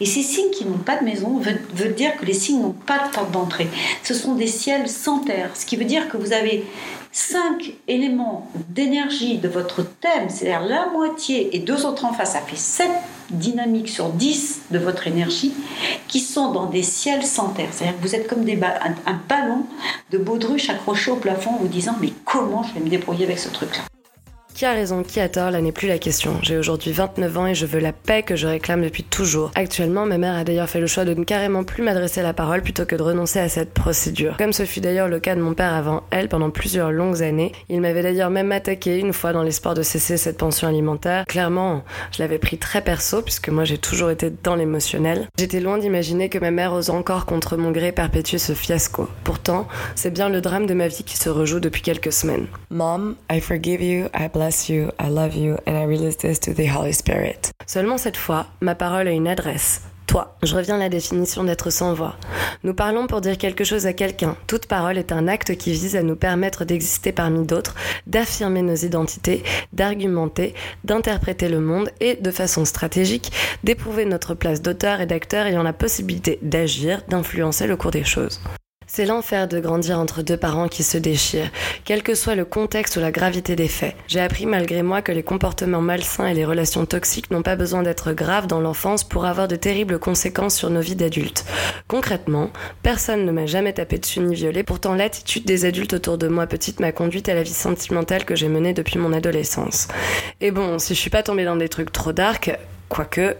Et 0.00 0.06
ces 0.06 0.22
signes 0.22 0.50
qui 0.50 0.64
n'ont 0.64 0.78
pas 0.78 0.96
de 0.96 1.04
maison 1.04 1.40
veulent, 1.40 1.94
dire 1.96 2.16
que 2.16 2.24
les 2.24 2.32
signes 2.32 2.62
n'ont 2.62 2.70
pas 2.86 3.08
de 3.08 3.12
porte 3.12 3.32
d'entrée. 3.32 3.66
Ce 4.04 4.14
sont 4.14 4.36
des 4.36 4.46
ciels 4.46 4.88
sans 4.88 5.18
terre, 5.18 5.50
ce 5.54 5.66
qui 5.66 5.76
veut 5.76 5.84
dire 5.84 6.08
que 6.08 6.16
vous 6.16 6.32
avez 6.32 6.64
cinq 7.10 7.72
éléments 7.88 8.48
d'énergie 8.68 9.38
de 9.38 9.48
votre 9.48 9.82
thème, 9.82 10.28
c'est-à-dire 10.28 10.68
la 10.68 10.86
moitié 10.90 11.56
et 11.56 11.58
deux 11.58 11.86
autres 11.86 12.04
en 12.04 12.12
face, 12.12 12.34
ça 12.34 12.40
fait 12.40 12.56
sept 12.56 12.90
dynamiques 13.30 13.88
sur 13.88 14.10
10 14.10 14.62
de 14.70 14.78
votre 14.78 15.06
énergie 15.06 15.52
qui 16.08 16.20
sont 16.20 16.52
dans 16.52 16.66
des 16.66 16.82
ciels 16.82 17.24
sans 17.24 17.48
terre. 17.48 17.68
C'est-à-dire 17.72 17.98
que 17.98 18.02
vous 18.06 18.14
êtes 18.14 18.28
comme 18.28 18.44
des 18.44 18.58
un, 18.62 19.20
ballon 19.28 19.64
de 20.10 20.18
baudruche 20.18 20.70
accroché 20.70 21.10
au 21.10 21.16
plafond 21.16 21.50
en 21.50 21.58
vous 21.58 21.68
disant 21.68 21.96
mais 22.00 22.12
comment 22.24 22.62
je 22.62 22.74
vais 22.74 22.80
me 22.80 22.88
débrouiller 22.88 23.24
avec 23.24 23.38
ce 23.38 23.48
truc-là? 23.48 23.82
Qui 24.56 24.64
a 24.64 24.72
raison, 24.72 25.02
qui 25.02 25.20
a 25.20 25.28
tort, 25.28 25.50
là 25.50 25.60
n'est 25.60 25.70
plus 25.70 25.86
la 25.86 25.98
question. 25.98 26.38
J'ai 26.40 26.56
aujourd'hui 26.56 26.90
29 26.90 27.36
ans 27.36 27.46
et 27.46 27.54
je 27.54 27.66
veux 27.66 27.78
la 27.78 27.92
paix 27.92 28.22
que 28.22 28.36
je 28.36 28.46
réclame 28.46 28.82
depuis 28.82 29.04
toujours. 29.04 29.50
Actuellement, 29.54 30.06
ma 30.06 30.16
mère 30.16 30.34
a 30.34 30.44
d'ailleurs 30.44 30.70
fait 30.70 30.80
le 30.80 30.86
choix 30.86 31.04
de 31.04 31.12
ne 31.12 31.24
carrément 31.24 31.62
plus 31.62 31.82
m'adresser 31.82 32.22
la 32.22 32.32
parole 32.32 32.62
plutôt 32.62 32.86
que 32.86 32.96
de 32.96 33.02
renoncer 33.02 33.38
à 33.38 33.50
cette 33.50 33.74
procédure. 33.74 34.34
Comme 34.38 34.54
ce 34.54 34.64
fut 34.64 34.80
d'ailleurs 34.80 35.08
le 35.08 35.20
cas 35.20 35.34
de 35.34 35.42
mon 35.42 35.52
père 35.52 35.74
avant 35.74 36.04
elle 36.10 36.30
pendant 36.30 36.48
plusieurs 36.48 36.90
longues 36.90 37.22
années. 37.22 37.52
Il 37.68 37.82
m'avait 37.82 38.02
d'ailleurs 38.02 38.30
même 38.30 38.50
attaqué 38.50 38.98
une 38.98 39.12
fois 39.12 39.34
dans 39.34 39.42
l'espoir 39.42 39.74
de 39.74 39.82
cesser 39.82 40.16
cette 40.16 40.38
pension 40.38 40.66
alimentaire. 40.66 41.26
Clairement, 41.26 41.84
je 42.12 42.22
l'avais 42.22 42.38
pris 42.38 42.56
très 42.56 42.80
perso 42.80 43.20
puisque 43.20 43.50
moi 43.50 43.64
j'ai 43.64 43.76
toujours 43.76 44.08
été 44.08 44.32
dans 44.42 44.56
l'émotionnel. 44.56 45.28
J'étais 45.38 45.60
loin 45.60 45.76
d'imaginer 45.76 46.30
que 46.30 46.38
ma 46.38 46.50
mère 46.50 46.72
ose 46.72 46.88
encore 46.88 47.26
contre 47.26 47.58
mon 47.58 47.72
gré 47.72 47.92
perpétuer 47.92 48.38
ce 48.38 48.54
fiasco. 48.54 49.06
Pourtant, 49.22 49.68
c'est 49.96 50.14
bien 50.14 50.30
le 50.30 50.40
drame 50.40 50.64
de 50.64 50.72
ma 50.72 50.88
vie 50.88 51.04
qui 51.04 51.18
se 51.18 51.28
rejoue 51.28 51.60
depuis 51.60 51.82
quelques 51.82 52.12
semaines. 52.12 52.46
Mom, 52.70 53.16
I 53.30 53.40
forgive 53.40 53.82
you, 53.82 54.06
I 54.18 54.30
bless 54.46 54.68
you, 54.68 54.92
I 55.00 55.08
love 55.08 55.34
you, 55.34 55.56
and 55.66 55.76
I 55.76 55.84
release 55.84 56.18
this 56.18 56.38
to 56.40 56.54
the 56.54 56.68
Holy 56.68 56.92
Spirit. 56.92 57.50
Seulement 57.66 57.98
cette 57.98 58.16
fois, 58.16 58.46
ma 58.60 58.76
parole 58.76 59.08
a 59.08 59.10
une 59.10 59.26
adresse. 59.26 59.82
Toi, 60.06 60.36
je 60.44 60.54
reviens 60.54 60.76
à 60.76 60.78
la 60.78 60.88
définition 60.88 61.42
d'être 61.42 61.70
sans 61.70 61.92
voix. 61.92 62.14
Nous 62.62 62.74
parlons 62.74 63.08
pour 63.08 63.20
dire 63.20 63.38
quelque 63.38 63.64
chose 63.64 63.86
à 63.86 63.92
quelqu'un. 63.92 64.36
Toute 64.46 64.66
parole 64.66 64.98
est 64.98 65.10
un 65.10 65.26
acte 65.26 65.56
qui 65.56 65.72
vise 65.72 65.96
à 65.96 66.04
nous 66.04 66.14
permettre 66.14 66.64
d'exister 66.64 67.10
parmi 67.10 67.44
d'autres, 67.44 67.74
d'affirmer 68.06 68.62
nos 68.62 68.76
identités, 68.76 69.42
d'argumenter, 69.72 70.54
d'interpréter 70.84 71.48
le 71.48 71.58
monde 71.58 71.90
et, 71.98 72.14
de 72.14 72.30
façon 72.30 72.64
stratégique, 72.64 73.32
d'éprouver 73.64 74.04
notre 74.04 74.34
place 74.34 74.62
d'auteur 74.62 75.00
et 75.00 75.06
d'acteur 75.06 75.46
ayant 75.46 75.64
la 75.64 75.72
possibilité 75.72 76.38
d'agir, 76.40 77.02
d'influencer 77.08 77.66
le 77.66 77.76
cours 77.76 77.90
des 77.90 78.04
choses. 78.04 78.40
C'est 78.88 79.04
l'enfer 79.04 79.48
de 79.48 79.58
grandir 79.58 79.98
entre 79.98 80.22
deux 80.22 80.36
parents 80.36 80.68
qui 80.68 80.82
se 80.82 80.96
déchirent, 80.96 81.50
quel 81.84 82.02
que 82.02 82.14
soit 82.14 82.36
le 82.36 82.44
contexte 82.44 82.96
ou 82.96 83.00
la 83.00 83.10
gravité 83.10 83.56
des 83.56 83.68
faits. 83.68 83.96
J'ai 84.06 84.20
appris 84.20 84.46
malgré 84.46 84.82
moi 84.82 85.02
que 85.02 85.12
les 85.12 85.24
comportements 85.24 85.80
malsains 85.80 86.28
et 86.28 86.34
les 86.34 86.44
relations 86.44 86.86
toxiques 86.86 87.30
n'ont 87.30 87.42
pas 87.42 87.56
besoin 87.56 87.82
d'être 87.82 88.12
graves 88.12 88.46
dans 88.46 88.60
l'enfance 88.60 89.02
pour 89.02 89.26
avoir 89.26 89.48
de 89.48 89.56
terribles 89.56 89.98
conséquences 89.98 90.54
sur 90.54 90.70
nos 90.70 90.80
vies 90.80 90.94
d'adultes. 90.94 91.44
Concrètement, 91.88 92.50
personne 92.82 93.26
ne 93.26 93.32
m'a 93.32 93.46
jamais 93.46 93.72
tapé 93.72 93.98
dessus 93.98 94.20
ni 94.20 94.34
violé, 94.34 94.62
pourtant 94.62 94.94
l'attitude 94.94 95.44
des 95.44 95.64
adultes 95.64 95.94
autour 95.94 96.16
de 96.16 96.28
moi 96.28 96.46
petite 96.46 96.80
m'a 96.80 96.92
conduite 96.92 97.28
à 97.28 97.34
la 97.34 97.42
vie 97.42 97.50
sentimentale 97.52 98.24
que 98.24 98.36
j'ai 98.36 98.48
menée 98.48 98.72
depuis 98.72 98.98
mon 98.98 99.12
adolescence. 99.12 99.88
Et 100.40 100.52
bon, 100.52 100.78
si 100.78 100.94
je 100.94 101.00
suis 101.00 101.10
pas 101.10 101.24
tombée 101.24 101.44
dans 101.44 101.56
des 101.56 101.68
trucs 101.68 101.92
trop 101.92 102.12
dark, 102.12 102.56
Quoique, 102.88 103.36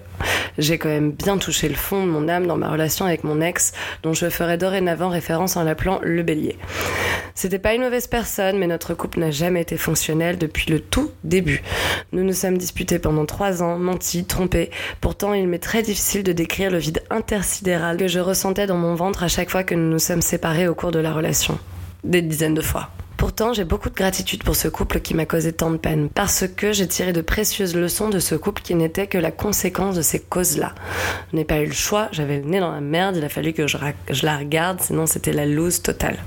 j'ai 0.58 0.78
quand 0.78 0.88
même 0.88 1.12
bien 1.12 1.38
touché 1.38 1.68
le 1.68 1.74
fond 1.74 2.04
de 2.04 2.10
mon 2.10 2.28
âme 2.28 2.46
dans 2.46 2.56
ma 2.56 2.70
relation 2.70 3.04
avec 3.04 3.24
mon 3.24 3.40
ex, 3.40 3.72
dont 4.02 4.12
je 4.12 4.28
ferai 4.28 4.56
dorénavant 4.56 5.08
référence 5.08 5.56
en 5.56 5.62
l'appelant 5.62 6.00
le 6.02 6.22
bélier. 6.22 6.58
C'était 7.34 7.58
pas 7.58 7.74
une 7.74 7.82
mauvaise 7.82 8.06
personne, 8.06 8.58
mais 8.58 8.66
notre 8.66 8.94
couple 8.94 9.20
n'a 9.20 9.30
jamais 9.30 9.60
été 9.60 9.76
fonctionnel 9.76 10.38
depuis 10.38 10.70
le 10.70 10.80
tout 10.80 11.10
début. 11.22 11.62
Nous 12.12 12.24
nous 12.24 12.32
sommes 12.32 12.56
disputés 12.56 12.98
pendant 12.98 13.26
trois 13.26 13.62
ans, 13.62 13.78
mentis, 13.78 14.24
trompés. 14.24 14.70
Pourtant, 15.00 15.34
il 15.34 15.46
m'est 15.46 15.58
très 15.58 15.82
difficile 15.82 16.22
de 16.22 16.32
décrire 16.32 16.70
le 16.70 16.78
vide 16.78 17.02
intersidéral 17.10 17.98
que 17.98 18.08
je 18.08 18.20
ressentais 18.20 18.66
dans 18.66 18.78
mon 18.78 18.94
ventre 18.94 19.22
à 19.22 19.28
chaque 19.28 19.50
fois 19.50 19.64
que 19.64 19.74
nous 19.74 19.90
nous 19.90 19.98
sommes 19.98 20.22
séparés 20.22 20.66
au 20.66 20.74
cours 20.74 20.92
de 20.92 20.98
la 20.98 21.12
relation. 21.12 21.58
Des 22.04 22.22
dizaines 22.22 22.54
de 22.54 22.62
fois. 22.62 22.90
Pourtant, 23.16 23.54
j'ai 23.54 23.64
beaucoup 23.64 23.88
de 23.88 23.94
gratitude 23.94 24.44
pour 24.44 24.56
ce 24.56 24.68
couple 24.68 25.00
qui 25.00 25.14
m'a 25.14 25.24
causé 25.24 25.52
tant 25.52 25.70
de 25.70 25.78
peine, 25.78 26.08
parce 26.08 26.44
que 26.46 26.72
j'ai 26.72 26.86
tiré 26.86 27.12
de 27.12 27.22
précieuses 27.22 27.74
leçons 27.74 28.10
de 28.10 28.18
ce 28.18 28.34
couple 28.34 28.62
qui 28.62 28.74
n'était 28.74 29.06
que 29.06 29.16
la 29.16 29.30
conséquence 29.30 29.96
de 29.96 30.02
ces 30.02 30.20
causes-là. 30.20 30.74
Je 31.30 31.36
n'ai 31.36 31.44
pas 31.44 31.60
eu 31.60 31.66
le 31.66 31.72
choix, 31.72 32.08
j'avais 32.12 32.38
le 32.38 32.44
nez 32.44 32.60
dans 32.60 32.72
la 32.72 32.80
merde, 32.80 33.16
il 33.16 33.24
a 33.24 33.28
fallu 33.28 33.52
que 33.52 33.66
je, 33.66 33.78
je 34.10 34.26
la 34.26 34.36
regarde, 34.36 34.80
sinon 34.80 35.06
c'était 35.06 35.32
la 35.32 35.46
loose 35.46 35.82
totale. 35.82 36.18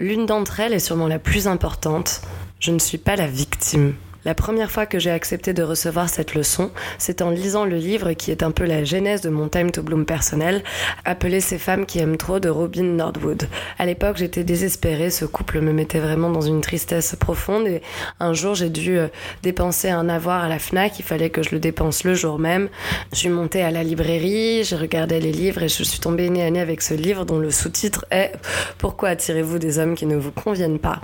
L'une 0.00 0.26
d'entre 0.26 0.60
elles 0.60 0.74
est 0.74 0.78
sûrement 0.80 1.08
la 1.08 1.18
plus 1.18 1.46
importante, 1.46 2.20
je 2.60 2.72
ne 2.72 2.78
suis 2.78 2.98
pas 2.98 3.16
la 3.16 3.26
victime. 3.26 3.94
La 4.24 4.34
première 4.34 4.70
fois 4.70 4.86
que 4.86 5.00
j'ai 5.00 5.10
accepté 5.10 5.52
de 5.52 5.64
recevoir 5.64 6.08
cette 6.08 6.34
leçon, 6.34 6.70
c'est 6.96 7.22
en 7.22 7.30
lisant 7.30 7.64
le 7.64 7.76
livre 7.76 8.12
qui 8.12 8.30
est 8.30 8.44
un 8.44 8.52
peu 8.52 8.64
la 8.64 8.84
genèse 8.84 9.20
de 9.20 9.30
mon 9.30 9.48
Time 9.48 9.72
to 9.72 9.82
Bloom 9.82 10.06
personnel, 10.06 10.62
appelé 11.04 11.40
Ces 11.40 11.58
femmes 11.58 11.86
qui 11.86 11.98
aiment 11.98 12.16
trop 12.16 12.38
de 12.38 12.48
Robin 12.48 12.84
Nordwood. 12.84 13.48
À 13.80 13.86
l'époque, 13.86 14.18
j'étais 14.18 14.44
désespérée, 14.44 15.10
ce 15.10 15.24
couple 15.24 15.60
me 15.60 15.72
mettait 15.72 15.98
vraiment 15.98 16.30
dans 16.30 16.40
une 16.40 16.60
tristesse 16.60 17.16
profonde 17.18 17.66
et 17.66 17.82
un 18.20 18.32
jour, 18.32 18.54
j'ai 18.54 18.70
dû 18.70 18.96
euh, 18.96 19.08
dépenser 19.42 19.90
un 19.90 20.08
avoir 20.08 20.44
à 20.44 20.48
la 20.48 20.60
FNAC, 20.60 21.00
il 21.00 21.04
fallait 21.04 21.30
que 21.30 21.42
je 21.42 21.50
le 21.50 21.58
dépense 21.58 22.04
le 22.04 22.14
jour 22.14 22.38
même. 22.38 22.68
Je 23.12 23.18
suis 23.18 23.28
montée 23.28 23.62
à 23.62 23.72
la 23.72 23.82
librairie, 23.82 24.62
j'ai 24.62 24.76
regardé 24.76 25.18
les 25.18 25.32
livres 25.32 25.64
et 25.64 25.68
je 25.68 25.82
suis 25.82 25.98
tombée 25.98 26.30
nez 26.30 26.44
à 26.44 26.50
nez 26.50 26.60
avec 26.60 26.82
ce 26.82 26.94
livre 26.94 27.24
dont 27.24 27.38
le 27.38 27.50
sous-titre 27.50 28.04
est 28.12 28.32
Pourquoi 28.78 29.08
attirez-vous 29.08 29.58
des 29.58 29.80
hommes 29.80 29.96
qui 29.96 30.06
ne 30.06 30.16
vous 30.16 30.30
conviennent 30.30 30.78
pas? 30.78 31.00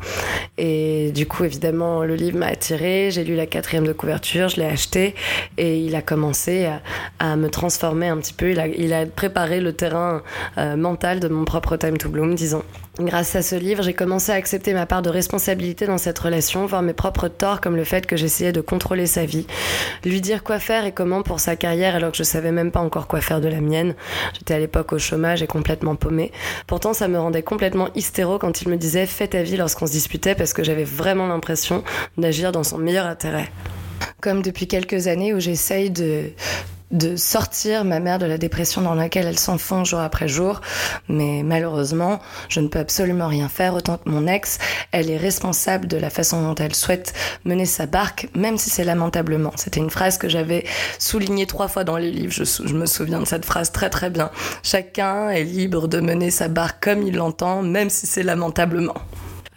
Et 0.56 1.10
du 1.12 1.26
coup, 1.26 1.42
évidemment, 1.42 2.04
le 2.04 2.14
livre 2.14 2.38
m'a 2.38 2.46
attirée 2.46 3.07
j'ai 3.10 3.24
lu 3.24 3.34
la 3.34 3.46
quatrième 3.46 3.86
de 3.86 3.92
couverture, 3.92 4.48
je 4.48 4.56
l'ai 4.56 4.66
acheté 4.66 5.14
et 5.56 5.78
il 5.78 5.94
a 5.94 6.02
commencé 6.02 6.68
à, 7.20 7.36
me 7.36 7.48
transformer 7.48 8.08
un 8.08 8.18
petit 8.18 8.32
peu. 8.32 8.50
Il 8.50 8.92
a, 8.92 9.06
préparé 9.06 9.60
le 9.60 9.72
terrain 9.72 10.22
euh, 10.56 10.76
mental 10.76 11.20
de 11.20 11.28
mon 11.28 11.44
propre 11.44 11.76
Time 11.76 11.98
to 11.98 12.08
Bloom, 12.08 12.34
disons. 12.34 12.62
Grâce 13.00 13.36
à 13.36 13.42
ce 13.42 13.54
livre, 13.54 13.84
j'ai 13.84 13.94
commencé 13.94 14.32
à 14.32 14.34
accepter 14.34 14.74
ma 14.74 14.84
part 14.84 15.02
de 15.02 15.08
responsabilité 15.08 15.86
dans 15.86 15.98
cette 15.98 16.18
relation, 16.18 16.66
voir 16.66 16.82
mes 16.82 16.92
propres 16.92 17.28
torts 17.28 17.60
comme 17.60 17.76
le 17.76 17.84
fait 17.84 18.06
que 18.06 18.16
j'essayais 18.16 18.50
de 18.50 18.60
contrôler 18.60 19.06
sa 19.06 19.24
vie, 19.24 19.46
lui 20.04 20.20
dire 20.20 20.42
quoi 20.42 20.58
faire 20.58 20.84
et 20.84 20.90
comment 20.90 21.22
pour 21.22 21.38
sa 21.38 21.54
carrière 21.54 21.94
alors 21.94 22.10
que 22.10 22.18
je 22.18 22.24
savais 22.24 22.50
même 22.50 22.72
pas 22.72 22.80
encore 22.80 23.06
quoi 23.06 23.20
faire 23.20 23.40
de 23.40 23.46
la 23.46 23.60
mienne. 23.60 23.94
J'étais 24.34 24.54
à 24.54 24.58
l'époque 24.58 24.92
au 24.92 24.98
chômage 24.98 25.44
et 25.44 25.46
complètement 25.46 25.94
paumée. 25.94 26.32
Pourtant, 26.66 26.92
ça 26.92 27.06
me 27.06 27.20
rendait 27.20 27.44
complètement 27.44 27.88
hystéro 27.94 28.38
quand 28.40 28.62
il 28.62 28.68
me 28.68 28.76
disait 28.76 29.06
fais 29.06 29.28
ta 29.28 29.42
vie 29.42 29.56
lorsqu'on 29.56 29.86
se 29.86 29.92
disputait 29.92 30.34
parce 30.34 30.52
que 30.52 30.64
j'avais 30.64 30.84
vraiment 30.84 31.28
l'impression 31.28 31.84
d'agir 32.16 32.50
dans 32.50 32.64
son 32.64 32.78
meilleur 32.78 33.06
intérêt 33.06 33.48
comme 34.20 34.42
depuis 34.42 34.66
quelques 34.66 35.06
années 35.06 35.32
où 35.32 35.38
j'essaye 35.38 35.90
de 35.90 36.32
de 36.90 37.16
sortir 37.16 37.84
ma 37.84 38.00
mère 38.00 38.18
de 38.18 38.26
la 38.26 38.38
dépression 38.38 38.80
dans 38.80 38.94
laquelle 38.94 39.26
elle 39.26 39.38
s'enfonce 39.38 39.88
jour 39.88 40.00
après 40.00 40.28
jour. 40.28 40.60
Mais 41.08 41.42
malheureusement, 41.44 42.20
je 42.48 42.60
ne 42.60 42.68
peux 42.68 42.78
absolument 42.78 43.28
rien 43.28 43.48
faire 43.48 43.74
autant 43.74 43.98
que 43.98 44.08
mon 44.08 44.26
ex. 44.26 44.58
Elle 44.92 45.10
est 45.10 45.16
responsable 45.16 45.86
de 45.86 45.96
la 45.96 46.10
façon 46.10 46.42
dont 46.42 46.54
elle 46.54 46.74
souhaite 46.74 47.12
mener 47.44 47.66
sa 47.66 47.86
barque, 47.86 48.28
même 48.34 48.58
si 48.58 48.70
c'est 48.70 48.84
lamentablement. 48.84 49.52
C'était 49.56 49.80
une 49.80 49.90
phrase 49.90 50.18
que 50.18 50.28
j'avais 50.28 50.64
soulignée 50.98 51.46
trois 51.46 51.68
fois 51.68 51.84
dans 51.84 51.96
les 51.96 52.10
livres. 52.10 52.32
Je, 52.32 52.74
me 52.74 52.86
souviens 52.86 53.20
de 53.20 53.26
cette 53.26 53.44
phrase 53.44 53.72
très 53.72 53.90
très 53.90 54.10
bien. 54.10 54.30
Chacun 54.62 55.30
est 55.30 55.44
libre 55.44 55.88
de 55.88 56.00
mener 56.00 56.30
sa 56.30 56.48
barque 56.48 56.82
comme 56.82 57.02
il 57.02 57.16
l'entend, 57.16 57.62
même 57.62 57.90
si 57.90 58.06
c'est 58.06 58.22
lamentablement. 58.22 58.94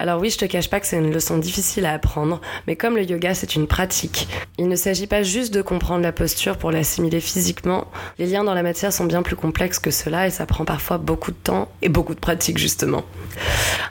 Alors 0.02 0.20
oui, 0.20 0.32
je 0.32 0.40
te 0.40 0.46
cache 0.46 0.68
pas 0.68 0.80
que 0.80 0.88
c'est 0.88 0.98
une 0.98 1.14
leçon 1.14 1.38
difficile 1.38 1.86
à 1.86 1.94
apprendre, 1.94 2.42
mais 2.66 2.76
comme 2.76 2.96
le 2.96 3.04
yoga 3.04 3.36
c'est 3.36 3.54
une 3.54 3.68
pratique, 3.68 4.28
il 4.58 4.68
ne 4.68 4.76
s'agit 4.76 5.06
pas 5.06 5.22
juste 5.22 5.54
de 5.54 5.62
comprendre 5.62 6.02
la 6.02 6.12
posture 6.12 6.58
pour 6.58 6.72
l'assimiler 6.72 7.20
physiquement. 7.20 7.86
Les 8.18 8.26
liens 8.26 8.44
dans 8.44 8.56
la 8.56 8.64
matière 8.64 8.92
sont 8.92 9.06
bien 9.06 9.22
plus 9.22 9.36
complexes 9.36 9.78
que 9.78 9.92
cela 9.92 10.26
et 10.26 10.32
ça 10.32 10.48
prend 10.48 10.66
parfois 10.66 10.98
beaucoup 10.98 11.30
de 11.30 11.38
temps 11.38 11.70
et 11.84 11.90
beaucoup 11.90 12.16
de 12.16 12.20
pratique 12.20 12.58
justement. 12.58 13.04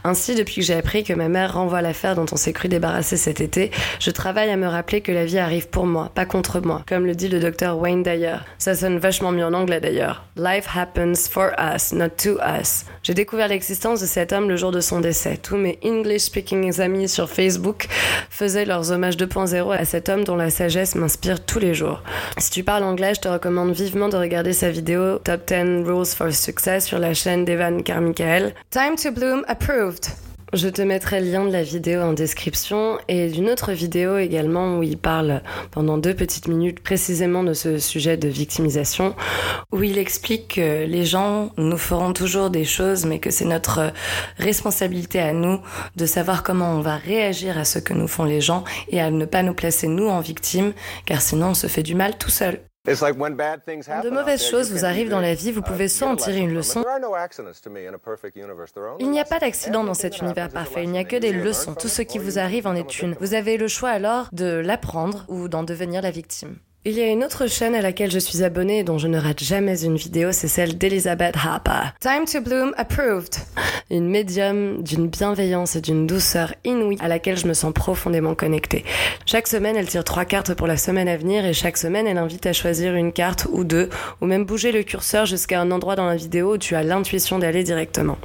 Ainsi, 0.02 0.34
depuis 0.34 0.56
que 0.56 0.62
j'ai 0.62 0.74
appris 0.74 1.04
que 1.04 1.12
ma 1.12 1.28
mère 1.28 1.54
renvoie 1.54 1.80
l'affaire 1.80 2.16
dont 2.16 2.26
on 2.32 2.36
s'est 2.36 2.52
cru 2.52 2.66
débarrasser 2.68 3.16
cet 3.16 3.40
été, 3.40 3.70
je 4.00 4.10
travaille 4.10 4.50
à 4.50 4.56
me 4.56 4.66
rappeler 4.66 5.02
que 5.02 5.12
la 5.12 5.24
vie 5.24 5.38
arrive 5.38 5.68
pour 5.68 5.86
moi, 5.86 6.10
pas 6.14 6.24
contre 6.24 6.60
moi, 6.60 6.82
comme 6.88 7.06
le 7.06 7.14
dit 7.14 7.28
le 7.28 7.38
docteur 7.38 7.78
Wayne 7.78 8.02
Dyer. 8.02 8.38
Ça 8.58 8.74
sonne 8.74 8.98
vachement 8.98 9.30
mieux 9.30 9.44
en 9.44 9.52
anglais 9.52 9.80
d'ailleurs. 9.80 10.24
Life 10.36 10.66
happens 10.74 11.28
for 11.30 11.50
us, 11.58 11.92
not 11.92 12.10
to 12.22 12.38
us. 12.40 12.84
J'ai 13.02 13.14
découvert 13.14 13.48
l'existence 13.48 14.00
de 14.00 14.06
cet 14.06 14.32
homme 14.32 14.48
le 14.48 14.56
jour 14.56 14.72
de 14.72 14.80
son 14.80 15.00
décès. 15.00 15.36
Tous 15.36 15.56
mes 15.56 15.78
English 16.00 16.23
speaking 16.23 16.80
amis 16.80 17.09
sur 17.09 17.28
Facebook 17.28 17.87
faisaient 18.30 18.64
leurs 18.64 18.90
hommages 18.90 19.19
2.0 19.19 19.71
à 19.71 19.85
cet 19.85 20.09
homme 20.09 20.25
dont 20.25 20.37
la 20.37 20.49
sagesse 20.49 20.95
m'inspire 20.95 21.45
tous 21.45 21.59
les 21.59 21.75
jours. 21.75 22.02
Si 22.38 22.50
tu 22.50 22.64
parles 22.64 22.85
anglais, 22.85 23.12
je 23.14 23.21
te 23.21 23.28
recommande 23.28 23.73
vivement 23.73 24.09
de 24.09 24.16
regarder 24.16 24.54
sa 24.54 24.71
vidéo 24.71 25.19
Top 25.19 25.47
10 25.47 25.85
Rules 25.85 26.07
for 26.07 26.33
Success 26.33 26.87
sur 26.87 26.99
la 26.99 27.12
chaîne 27.12 27.45
d'Evan 27.45 27.83
Carmichael. 27.83 28.54
Time 28.71 28.97
to 28.97 29.11
Bloom 29.11 29.45
approved. 29.47 30.07
Je 30.52 30.69
te 30.69 30.83
mettrai 30.83 31.21
le 31.21 31.30
lien 31.30 31.45
de 31.45 31.52
la 31.52 31.62
vidéo 31.62 32.00
en 32.00 32.12
description 32.12 32.99
et 33.07 33.28
d'une 33.28 33.49
autre 33.49 33.71
vidéo 33.71 34.19
également 34.19 34.78
où 34.78 34.83
il 34.83 34.99
parle 34.99 35.42
pendant 35.71 35.97
deux 35.97 36.12
petites 36.12 36.49
minutes 36.49 36.80
précisément 36.80 37.45
de 37.45 37.52
ce 37.52 37.78
sujet 37.78 38.16
de 38.16 38.26
victimisation, 38.26 39.14
où 39.71 39.85
il 39.85 39.97
explique 39.97 40.57
que 40.57 40.87
les 40.87 41.04
gens 41.04 41.52
nous 41.57 41.76
feront 41.76 42.12
toujours 42.12 42.50
des 42.50 42.64
choses, 42.64 43.07
mais 43.07 43.21
que 43.21 43.30
c'est 43.30 43.45
notre 43.45 43.92
responsabilité 44.38 45.21
à 45.21 45.33
nous 45.33 45.61
de 45.95 46.07
savoir 46.07 46.42
comment 46.42 46.73
on 46.73 46.80
va 46.80 46.97
réagir 46.97 47.57
à 47.57 47.64
ce 47.64 47.78
que 47.78 47.95
nous 47.95 48.09
font 48.09 48.25
les 48.25 48.40
gens 48.40 48.64
et 48.88 49.00
à 49.00 49.12
ne 49.12 49.26
pas 49.26 49.45
nous 49.45 49.54
placer 49.54 49.87
nous 49.87 50.09
en 50.09 50.19
victime, 50.19 50.73
car 51.07 51.23
sinon 51.23 51.50
on 51.50 51.54
se 51.54 51.69
fait 51.69 51.85
du 51.85 51.95
mal 51.95 52.19
tout 52.19 52.30
seul. 52.30 52.61
De 52.90 54.11
mauvaises 54.11 54.44
choses 54.44 54.73
vous 54.73 54.85
arrivent 54.85 55.11
dans 55.11 55.20
la 55.20 55.35
vie, 55.35 55.52
vous 55.52 55.62
pouvez 55.62 55.88
soit 55.88 56.09
en 56.09 56.16
tirer 56.16 56.38
une 56.38 56.54
leçon. 56.54 56.85
Il 58.99 59.11
n'y 59.11 59.20
a 59.20 59.25
pas 59.25 59.38
d'accident 59.38 59.85
dans 59.85 59.94
cet 59.94 60.18
univers 60.18 60.49
parfait, 60.49 60.85
il 60.85 60.90
n'y 60.90 60.99
a 60.99 61.04
que 61.04 61.16
des 61.16 61.32
leçons. 61.32 61.75
Tout 61.75 61.88
ce 61.88 62.02
qui 62.02 62.18
vous 62.18 62.38
arrive 62.38 62.66
en 62.66 62.75
est 62.75 63.00
une. 63.00 63.14
Vous 63.20 63.35
avez 63.35 63.56
le 63.56 63.68
choix 63.68 63.90
alors 63.90 64.28
de 64.32 64.59
l'apprendre 64.59 65.25
ou 65.28 65.49
d'en 65.49 65.62
devenir 65.62 66.02
la 66.02 66.11
victime. 66.11 66.56
Il 66.87 66.94
y 66.94 67.02
a 67.02 67.08
une 67.08 67.25
autre 67.25 67.46
chaîne 67.46 67.75
à 67.75 67.82
laquelle 67.82 68.10
je 68.10 68.18
suis 68.18 68.42
abonnée 68.42 68.78
et 68.78 68.84
dont 68.84 68.96
je 68.96 69.06
ne 69.06 69.18
rate 69.18 69.44
jamais 69.44 69.84
une 69.84 69.96
vidéo, 69.96 70.32
c'est 70.32 70.49
celle 70.49 70.78
d'Elizabeth 70.78 71.37
Harper. 71.37 71.90
Time 72.00 72.25
to 72.25 72.40
Bloom 72.40 72.72
Approved. 72.78 73.34
Une 73.90 74.08
médium 74.08 74.82
d'une 74.82 75.08
bienveillance 75.08 75.76
et 75.76 75.82
d'une 75.82 76.06
douceur 76.06 76.54
inouïe 76.64 76.96
à 77.00 77.08
laquelle 77.08 77.37
je 77.37 77.46
me 77.46 77.52
sens 77.52 77.75
profondément 77.75 78.34
connectée. 78.34 78.87
Chaque 79.26 79.46
semaine, 79.46 79.76
elle 79.76 79.88
tire 79.88 80.04
trois 80.04 80.25
cartes 80.25 80.54
pour 80.54 80.66
la 80.66 80.78
semaine 80.78 81.08
à 81.08 81.18
venir 81.18 81.44
et 81.44 81.52
chaque 81.52 81.76
semaine, 81.76 82.06
elle 82.06 82.16
invite 82.16 82.46
à 82.46 82.54
choisir 82.54 82.94
une 82.94 83.12
carte 83.12 83.46
ou 83.52 83.62
deux, 83.64 83.90
ou 84.22 84.26
même 84.26 84.46
bouger 84.46 84.72
le 84.72 84.82
curseur 84.82 85.26
jusqu'à 85.26 85.60
un 85.60 85.70
endroit 85.72 85.96
dans 85.96 86.06
la 86.06 86.16
vidéo 86.16 86.54
où 86.54 86.58
tu 86.58 86.76
as 86.76 86.82
l'intuition 86.82 87.38
d'aller 87.38 87.62
directement. 87.62 88.16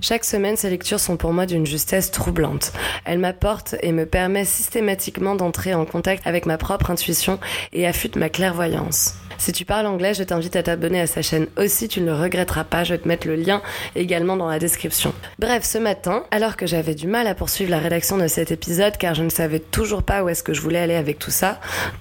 Chaque 0.00 0.24
semaine, 0.24 0.56
ces 0.56 0.70
lectures 0.70 1.00
sont 1.00 1.16
pour 1.16 1.32
moi 1.32 1.46
d'une 1.46 1.66
justesse 1.66 2.10
troublante. 2.10 2.72
Elles 3.04 3.18
m'apportent 3.18 3.76
et 3.82 3.92
me 3.92 4.06
permettent 4.06 4.46
systématiquement 4.46 5.34
d'entrer 5.34 5.74
en 5.74 5.84
contact 5.84 6.26
avec 6.26 6.46
ma 6.46 6.58
propre 6.58 6.90
intuition 6.90 7.38
et 7.72 7.86
affûtent 7.86 8.16
ma 8.16 8.28
clairvoyance. 8.28 9.14
Si 9.38 9.52
tu 9.52 9.64
parles 9.64 9.86
anglais, 9.86 10.14
je 10.14 10.22
t'invite 10.22 10.56
à 10.56 10.62
t'abonner 10.62 11.00
à 11.00 11.06
sa 11.06 11.22
chaîne 11.22 11.46
aussi, 11.56 11.88
tu 11.88 12.00
ne 12.00 12.06
le 12.06 12.14
regretteras 12.14 12.64
pas, 12.64 12.84
je 12.84 12.94
vais 12.94 12.98
te 12.98 13.08
mettre 13.08 13.26
le 13.26 13.36
lien 13.36 13.62
également 13.94 14.36
dans 14.36 14.48
la 14.48 14.58
description. 14.58 15.12
Bref, 15.38 15.64
ce 15.64 15.78
matin, 15.78 16.24
alors 16.30 16.56
que 16.56 16.66
j'avais 16.66 16.94
du 16.94 17.06
mal 17.06 17.26
à 17.26 17.34
poursuivre 17.34 17.70
la 17.70 17.78
rédaction 17.78 18.18
de 18.18 18.26
cet 18.26 18.50
épisode 18.50 18.96
car 18.96 19.14
je 19.14 19.22
ne 19.22 19.28
savais 19.28 19.60
toujours 19.60 20.02
pas 20.02 20.22
où 20.22 20.28
est-ce 20.28 20.42
que 20.42 20.54
je 20.54 20.60
voulais 20.60 20.78
aller 20.78 20.94
avec 20.94 21.18
tout 21.18 21.30
ça, 21.30 21.60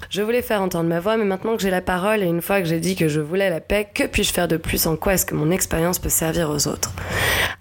je 0.10 0.22
voulais 0.22 0.42
faire 0.42 0.62
entendre 0.62 0.90
ma 0.90 1.00
voix, 1.00 1.18
mais 1.18 1.26
maintenant 1.26 1.56
que 1.56 1.62
j'ai 1.62 1.70
la 1.70 1.82
parole 1.82 2.24
et 2.24 2.28
une 2.28 2.42
fois 2.42 2.62
que 2.62 2.68
j'ai 2.68 2.80
dit 2.80 2.96
que 2.96 3.08
je 3.08 3.20
voulais 3.20 3.50
la 3.50 3.62
paix, 3.62 3.88
que 3.94 4.04
puis-je 4.04 4.34
faire 4.34 4.48
de 4.48 4.58
plus 4.58 4.88
En 4.88 4.96
quoi 4.96 5.14
est-ce 5.14 5.26
que 5.26 5.36
mon 5.36 5.52
expérience 5.52 6.00
peut 6.00 6.10
servir 6.10 6.50
aux 6.50 6.68
autres? 6.68 6.92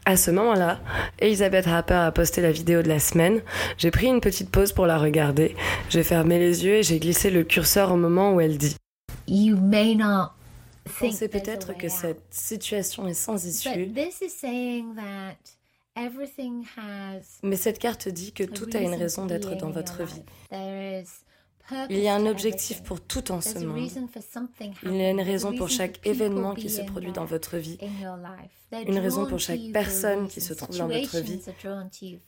À 0.07 0.17
ce 0.17 0.31
moment-là, 0.31 0.81
Elisabeth 1.19 1.67
Harper 1.67 1.95
a 1.95 2.13
posté 2.13 2.43
la 2.43 2.53
vidéo 2.53 2.83
de 2.83 2.89
la 2.89 2.99
semaine. 2.99 3.41
J'ai 3.79 3.91
pris 3.91 4.07
une 4.07 4.21
petite 4.21 4.51
pause 4.51 4.73
pour 4.73 4.87
la 4.87 4.99
regarder. 4.99 5.57
J'ai 5.89 6.03
fermé 6.03 6.39
les 6.39 6.65
yeux 6.65 6.75
et 6.75 6.83
j'ai 6.83 6.99
glissé 6.99 7.31
le 7.31 7.43
curseur 7.43 7.91
au 7.91 7.97
moment 7.97 8.35
où 8.35 8.41
elle 8.41 8.59
dit 8.59 8.77
Pensez 10.99 11.29
peut-être 11.29 11.77
que 11.77 11.89
cette 11.89 12.23
situation 12.31 13.07
est 13.07 13.15
sans 13.15 13.47
issue. 13.47 13.91
Mais 17.43 17.57
cette 17.57 17.79
carte 17.79 18.09
dit 18.09 18.33
que 18.33 18.45
tout 18.45 18.69
a 18.75 18.79
une 18.79 18.95
raison 18.95 19.27
d'être 19.27 19.55
dans 19.57 19.71
votre 19.71 20.03
vie. 20.03 20.23
Il 21.89 21.99
y 21.99 22.09
a 22.09 22.15
un 22.15 22.27
objectif 22.27 22.83
pour 22.83 23.01
tout 23.01 23.33
en 23.33 23.41
ce 23.41 23.59
monde. 23.61 23.89
Il 24.83 24.97
y 24.97 25.03
a 25.03 25.11
une 25.11 25.21
raison 25.21 25.57
pour 25.57 25.69
chaque 25.71 26.07
événement 26.07 26.55
qui 26.55 26.69
se 26.69 26.83
produit 26.83 27.13
dans 27.13 27.25
votre 27.25 27.57
vie. 27.57 27.79
Une 28.87 28.99
raison 28.99 29.27
pour 29.27 29.39
chaque 29.39 29.61
personne 29.73 30.29
qui 30.29 30.41
se 30.41 30.55
trouve 30.55 30.77
dans 30.77 30.89
votre 30.89 31.19
vie. 31.21 31.41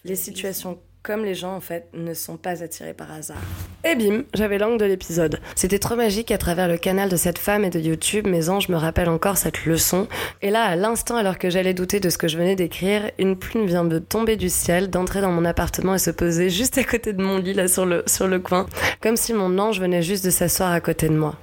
Les 0.05 0.17
situations 0.17 0.79
comme 1.07 1.25
les 1.25 1.37
gens 1.37 1.55
en 1.55 1.61
fait 1.61 1.87
ne 1.95 2.15
sont 2.15 2.37
pas 2.37 2.65
attirés 2.65 2.93
par 2.93 3.13
hasard. 3.13 3.37
Et 3.85 3.95
bim, 3.95 4.25
j'avais 4.35 4.59
l'angle 4.59 4.79
de 4.79 4.87
l'épisode. 4.87 5.39
C'était 5.55 5.79
trop 5.79 5.95
magique 5.95 6.33
à 6.33 6.39
travers 6.39 6.67
le 6.67 6.79
canal 6.79 7.09
de 7.09 7.15
cette 7.15 7.39
femme 7.39 7.63
et 7.63 7.71
de 7.71 7.79
YouTube, 7.79 8.27
mes 8.27 8.49
anges 8.49 8.69
me 8.69 8.75
rappellent 8.75 9.09
encore 9.09 9.37
cette 9.37 9.67
leçon. 9.67 10.09
Et 10.43 10.51
là, 10.51 10.65
à 10.65 10.75
l'instant, 10.75 11.15
alors 11.15 11.39
que 11.39 11.49
j'allais 11.49 11.75
douter 11.75 12.01
de 12.01 12.11
ce 12.11 12.19
que 12.19 12.27
je 12.27 12.37
venais 12.37 12.57
d'écrire, 12.57 13.09
une 13.21 13.39
plume 13.39 13.67
vient 13.67 13.85
de 13.85 14.01
tomber 14.01 14.35
du 14.35 14.49
ciel, 14.49 14.91
d'entrer 14.91 15.21
dans 15.21 15.31
mon 15.31 15.45
appartement 15.45 15.95
et 15.95 15.99
se 15.99 16.11
poser 16.11 16.51
juste 16.51 16.77
à 16.77 16.83
côté 16.83 17.13
de 17.13 17.23
mon 17.23 17.39
lit, 17.39 17.55
là 17.55 17.69
sur 17.69 17.87
le, 17.87 18.03
sur 18.07 18.27
le 18.27 18.41
coin, 18.41 18.67
comme 19.01 19.17
si 19.17 19.33
mon 19.33 19.61
ange 19.61 19.81
venait 19.81 20.03
juste 20.03 20.25
de 20.25 20.31
s'asseoir 20.31 20.73
à 20.73 20.81
côté 20.81 21.09
de 21.09 21.15
moi. 21.15 21.37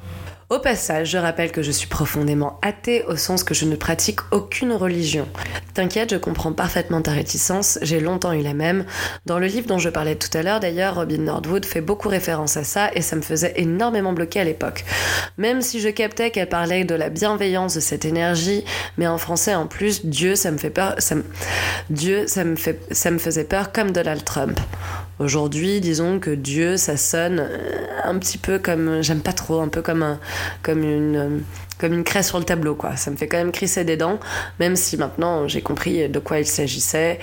Au 0.54 0.60
passage, 0.60 1.10
je 1.10 1.18
rappelle 1.18 1.52
que 1.52 1.64
je 1.64 1.72
suis 1.72 1.88
profondément 1.88 2.60
athée 2.62 3.04
au 3.08 3.16
sens 3.16 3.44
que 3.44 3.56
je 3.56 3.66
ne 3.66 3.76
pratique 3.76 4.20
aucune 4.30 4.72
religion. 4.72 5.28
T'inquiète, 5.74 6.12
je 6.12 6.16
comprends 6.18 6.54
parfaitement 6.54 7.02
ta 7.02 7.10
réticence, 7.10 7.80
j'ai 7.82 8.00
longtemps 8.00 8.34
eu 8.34 8.44
la 8.44 8.54
même. 8.54 8.86
Dans 9.26 9.40
le 9.40 9.48
livre 9.48 9.66
dont 9.66 9.80
je 9.80 9.90
parlais 9.90 10.16
tout 10.16 10.30
à 10.38 10.44
l'heure, 10.44 10.60
d'ailleurs, 10.60 10.94
Robin 10.94 11.18
Nordwood 11.18 11.66
fait 11.66 11.82
beaucoup 11.82 12.08
référence 12.08 12.56
à 12.56 12.64
ça 12.64 12.92
et 12.94 13.02
ça 13.02 13.16
me 13.16 13.24
faisait 13.24 13.54
énormément 13.56 14.14
bloquer 14.14 14.42
à 14.42 14.44
l'époque. 14.44 14.86
Même 15.40 15.64
si 15.64 15.80
je 15.80 15.90
captais 15.90 16.30
qu'elle 16.30 16.50
parlait 16.50 16.84
de 16.84 16.94
la 16.94 17.10
bienveillance 17.10 17.74
de 17.74 17.80
cette 17.80 18.06
énergie, 18.06 18.64
mais 19.00 19.08
en 19.08 19.18
français 19.18 19.56
en 19.56 19.66
plus, 19.66 20.06
Dieu, 20.06 20.36
ça 20.36 20.52
me 20.52 20.60
fait 20.60 20.70
peur, 20.70 20.94
ça 21.00 21.16
me... 21.16 21.24
Dieu, 21.90 22.28
fait... 22.58 22.80
ça 22.92 23.10
me 23.10 23.18
faisait 23.18 23.46
peur 23.46 23.72
comme 23.72 23.90
Donald 23.90 24.24
Trump. 24.24 24.60
Aujourd'hui, 25.20 25.80
disons 25.80 26.20
que 26.20 26.32
Dieu, 26.32 26.78
ça 26.78 26.98
sonne 26.98 27.40
euh, 27.40 27.86
un 28.04 28.18
petit 28.18 28.38
peu 28.38 28.58
comme, 28.58 29.02
j'aime 29.04 29.22
pas 29.22 29.34
trop, 29.34 29.62
un 29.62 29.68
peu 29.68 29.82
comme 29.82 30.04
un, 30.04 30.20
comme 30.62 30.84
une 30.84 31.44
comme 31.78 31.94
une 31.94 32.04
craie 32.04 32.24
sur 32.24 32.40
le 32.40 32.46
tableau 32.46 32.76
quoi. 32.76 32.96
Ça 32.96 33.12
me 33.12 33.18
fait 33.18 33.28
quand 33.28 33.38
même 33.38 33.52
crisser 33.52 33.84
des 33.84 33.98
dents, 33.98 34.20
même 34.60 34.76
si 34.76 34.96
maintenant 34.98 35.48
j'ai 35.48 35.62
compris 35.62 36.08
de 36.08 36.20
quoi 36.20 36.40
il 36.40 36.46
s'agissait. 36.46 37.20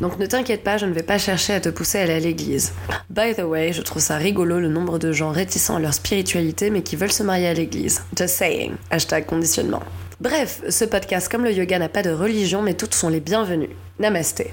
Donc 0.00 0.18
ne 0.18 0.26
t'inquiète 0.26 0.62
pas, 0.62 0.76
je 0.76 0.84
ne 0.84 0.92
vais 0.92 1.02
pas 1.02 1.16
chercher 1.16 1.54
à 1.54 1.60
te 1.60 1.70
pousser 1.70 1.98
à 1.98 2.02
aller 2.02 2.14
à 2.14 2.20
l'église. 2.20 2.72
By 3.08 3.34
the 3.34 3.42
way, 3.42 3.72
je 3.72 3.80
trouve 3.80 4.02
ça 4.02 4.16
rigolo 4.16 4.60
le 4.60 4.68
nombre 4.68 4.98
de 4.98 5.12
gens 5.12 5.30
réticents 5.30 5.76
à 5.76 5.80
leur 5.80 5.94
spiritualité 5.94 6.68
mais 6.70 6.82
qui 6.82 6.96
veulent 6.96 7.12
se 7.12 7.22
marier 7.22 7.48
à 7.48 7.54
l'église. 7.54 8.02
Just 8.16 8.34
saying. 8.34 8.72
Hashtag 8.90 9.24
conditionnement. 9.24 9.82
Bref, 10.20 10.60
ce 10.68 10.84
podcast 10.84 11.30
comme 11.30 11.44
le 11.44 11.52
yoga 11.52 11.78
n'a 11.78 11.88
pas 11.88 12.02
de 12.02 12.10
religion 12.10 12.60
mais 12.60 12.74
toutes 12.74 12.94
sont 12.94 13.08
les 13.08 13.20
bienvenues. 13.20 13.74
Namasté. 13.98 14.50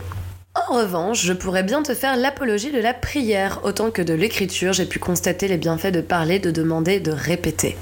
En 0.56 0.76
revanche, 0.76 1.26
je 1.26 1.34
pourrais 1.34 1.64
bien 1.64 1.82
te 1.82 1.96
faire 1.96 2.16
l'apologie 2.16 2.72
de 2.72 2.80
la 2.80 2.94
prière, 2.94 3.62
autant 3.64 3.90
que 3.90 4.04
de 4.04 4.14
l'écriture, 4.14 4.72
j'ai 4.72 4.86
pu 4.86 5.00
constater 5.00 5.48
les 5.48 5.58
bienfaits 5.58 5.88
de 5.88 6.02
parler, 6.02 6.38
de 6.38 6.52
demander, 6.52 7.00
de 7.00 7.12
répéter. 7.12 7.76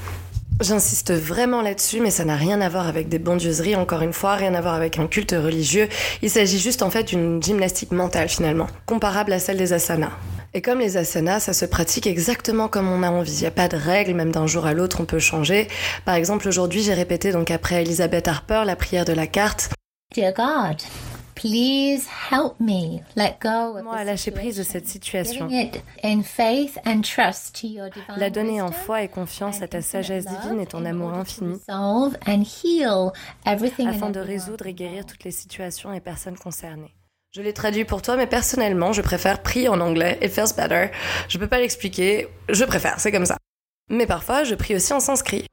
J'insiste 0.62 1.12
vraiment 1.12 1.62
là-dessus, 1.62 2.00
mais 2.00 2.12
ça 2.12 2.24
n'a 2.24 2.38
rien 2.38 2.62
à 2.62 2.70
voir 2.70 2.88
avec 2.88 3.10
des 3.10 3.20
bondieuseries, 3.20 3.76
encore 3.76 4.04
une 4.04 4.14
fois, 4.14 4.36
rien 4.36 4.54
à 4.54 4.62
voir 4.62 4.76
avec 4.76 5.00
un 5.00 5.08
culte 5.08 5.32
religieux. 5.32 5.90
Il 6.22 6.30
s'agit 6.30 6.60
juste 6.60 6.82
en 6.82 6.90
fait 6.90 7.04
d'une 7.04 7.44
gymnastique 7.44 7.92
mentale 7.92 8.30
finalement, 8.30 8.68
comparable 8.86 9.34
à 9.34 9.40
celle 9.40 9.58
des 9.58 9.74
asanas. 9.74 10.12
Et 10.54 10.62
comme 10.62 10.80
les 10.80 10.96
asanas, 10.96 11.42
ça 11.42 11.54
se 11.54 11.66
pratique 11.66 12.08
exactement 12.08 12.70
comme 12.70 12.90
on 12.90 13.04
a 13.04 13.10
envie. 13.10 13.34
Il 13.34 13.42
n'y 13.42 13.48
a 13.48 13.52
pas 13.52 13.68
de 13.68 13.78
règles, 13.78 14.14
même 14.14 14.32
d'un 14.32 14.48
jour 14.48 14.66
à 14.66 14.74
l'autre, 14.74 15.02
on 15.02 15.06
peut 15.06 15.20
changer. 15.20 15.68
Par 16.06 16.16
exemple, 16.16 16.48
aujourd'hui, 16.48 16.84
j'ai 16.84 16.94
répété 16.94 17.32
donc 17.34 17.52
après 17.52 17.82
Elizabeth 17.82 18.30
Harper 18.30 18.64
la 18.66 18.76
prière 18.78 19.04
de 19.04 19.14
la 19.14 19.28
carte. 19.28 19.72
Dear 20.14 20.34
God, 20.34 20.78
Please 21.41 22.08
help 22.08 22.60
me 22.60 23.01
let 23.15 23.39
go 23.41 23.75
of 23.75 23.84
Moi, 23.84 24.04
lâcher 24.04 24.30
prise 24.30 24.58
de 24.58 24.63
cette 24.63 24.88
situation. 24.88 25.49
In 26.04 26.21
faith 26.21 26.77
and 26.86 27.01
trust 27.01 27.60
to 27.60 27.67
your 27.67 27.89
divine 27.89 28.19
La 28.19 28.30
donner 28.30 28.62
en 28.62 28.71
foi 28.71 29.01
et 29.01 29.08
confiance 29.08 29.63
à 29.63 29.67
ta 29.67 29.82
sagesse 29.82 30.25
divine 30.25 30.60
et 30.60 30.67
ton 30.67 30.86
amour 30.86 31.15
infini. 31.15 31.60
and 31.67 32.43
heal 32.43 33.12
everything 33.47 33.88
afin 33.88 34.12
de 34.12 34.19
résoudre 34.19 34.67
et 34.67 34.73
guérir 34.75 35.04
toutes 35.04 35.23
les 35.23 35.32
situations 35.32 35.91
et 35.91 35.99
personnes 35.99 36.38
concernées. 36.38 36.93
Je 37.32 37.41
l'ai 37.41 37.54
traduit 37.54 37.86
pour 37.86 38.04
toi, 38.04 38.17
mais 38.17 38.27
personnellement, 38.27 38.93
je 38.93 39.01
préfère 39.01 39.41
prier 39.41 39.67
en 39.67 39.80
anglais. 39.82 40.19
It 40.21 40.32
feels 40.32 40.54
better. 40.56 40.91
Je 41.27 41.39
peux 41.39 41.47
pas 41.47 41.58
l'expliquer. 41.58 42.27
Je 42.49 42.65
préfère, 42.65 42.99
c'est 42.99 43.12
comme 43.12 43.25
ça. 43.25 43.38
Mais 43.89 44.06
parfois, 44.06 44.43
je 44.43 44.54
prie 44.54 44.75
aussi 44.75 44.93
en 44.93 44.99
sanskrit. 44.99 45.47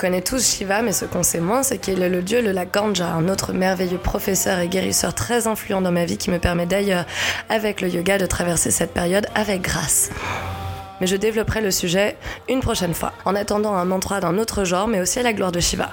Connaît 0.00 0.22
tous 0.22 0.56
Shiva, 0.56 0.80
mais 0.80 0.92
ce 0.92 1.04
qu'on 1.04 1.22
sait 1.22 1.40
moins, 1.40 1.62
c'est 1.62 1.76
qu'il 1.76 2.00
est 2.00 2.08
le 2.08 2.22
dieu 2.22 2.42
de 2.42 2.48
la 2.48 2.64
ganja, 2.64 3.08
un 3.08 3.28
autre 3.28 3.52
merveilleux 3.52 3.98
professeur 3.98 4.58
et 4.58 4.68
guérisseur 4.68 5.14
très 5.14 5.46
influent 5.46 5.82
dans 5.82 5.92
ma 5.92 6.06
vie 6.06 6.16
qui 6.16 6.30
me 6.30 6.38
permet 6.38 6.64
d'ailleurs, 6.64 7.04
avec 7.50 7.82
le 7.82 7.88
yoga, 7.88 8.16
de 8.16 8.24
traverser 8.24 8.70
cette 8.70 8.94
période 8.94 9.26
avec 9.34 9.60
grâce 9.60 10.10
mais 11.00 11.06
je 11.06 11.16
développerai 11.16 11.62
le 11.62 11.70
sujet 11.70 12.16
une 12.48 12.60
prochaine 12.60 12.92
fois, 12.92 13.12
en 13.24 13.34
attendant 13.34 13.74
un 13.74 13.86
mantra 13.86 14.20
d'un 14.20 14.36
autre 14.36 14.64
genre, 14.64 14.86
mais 14.86 15.00
aussi 15.00 15.18
à 15.18 15.22
la 15.22 15.32
gloire 15.32 15.50
de 15.50 15.60
Shiva. 15.60 15.88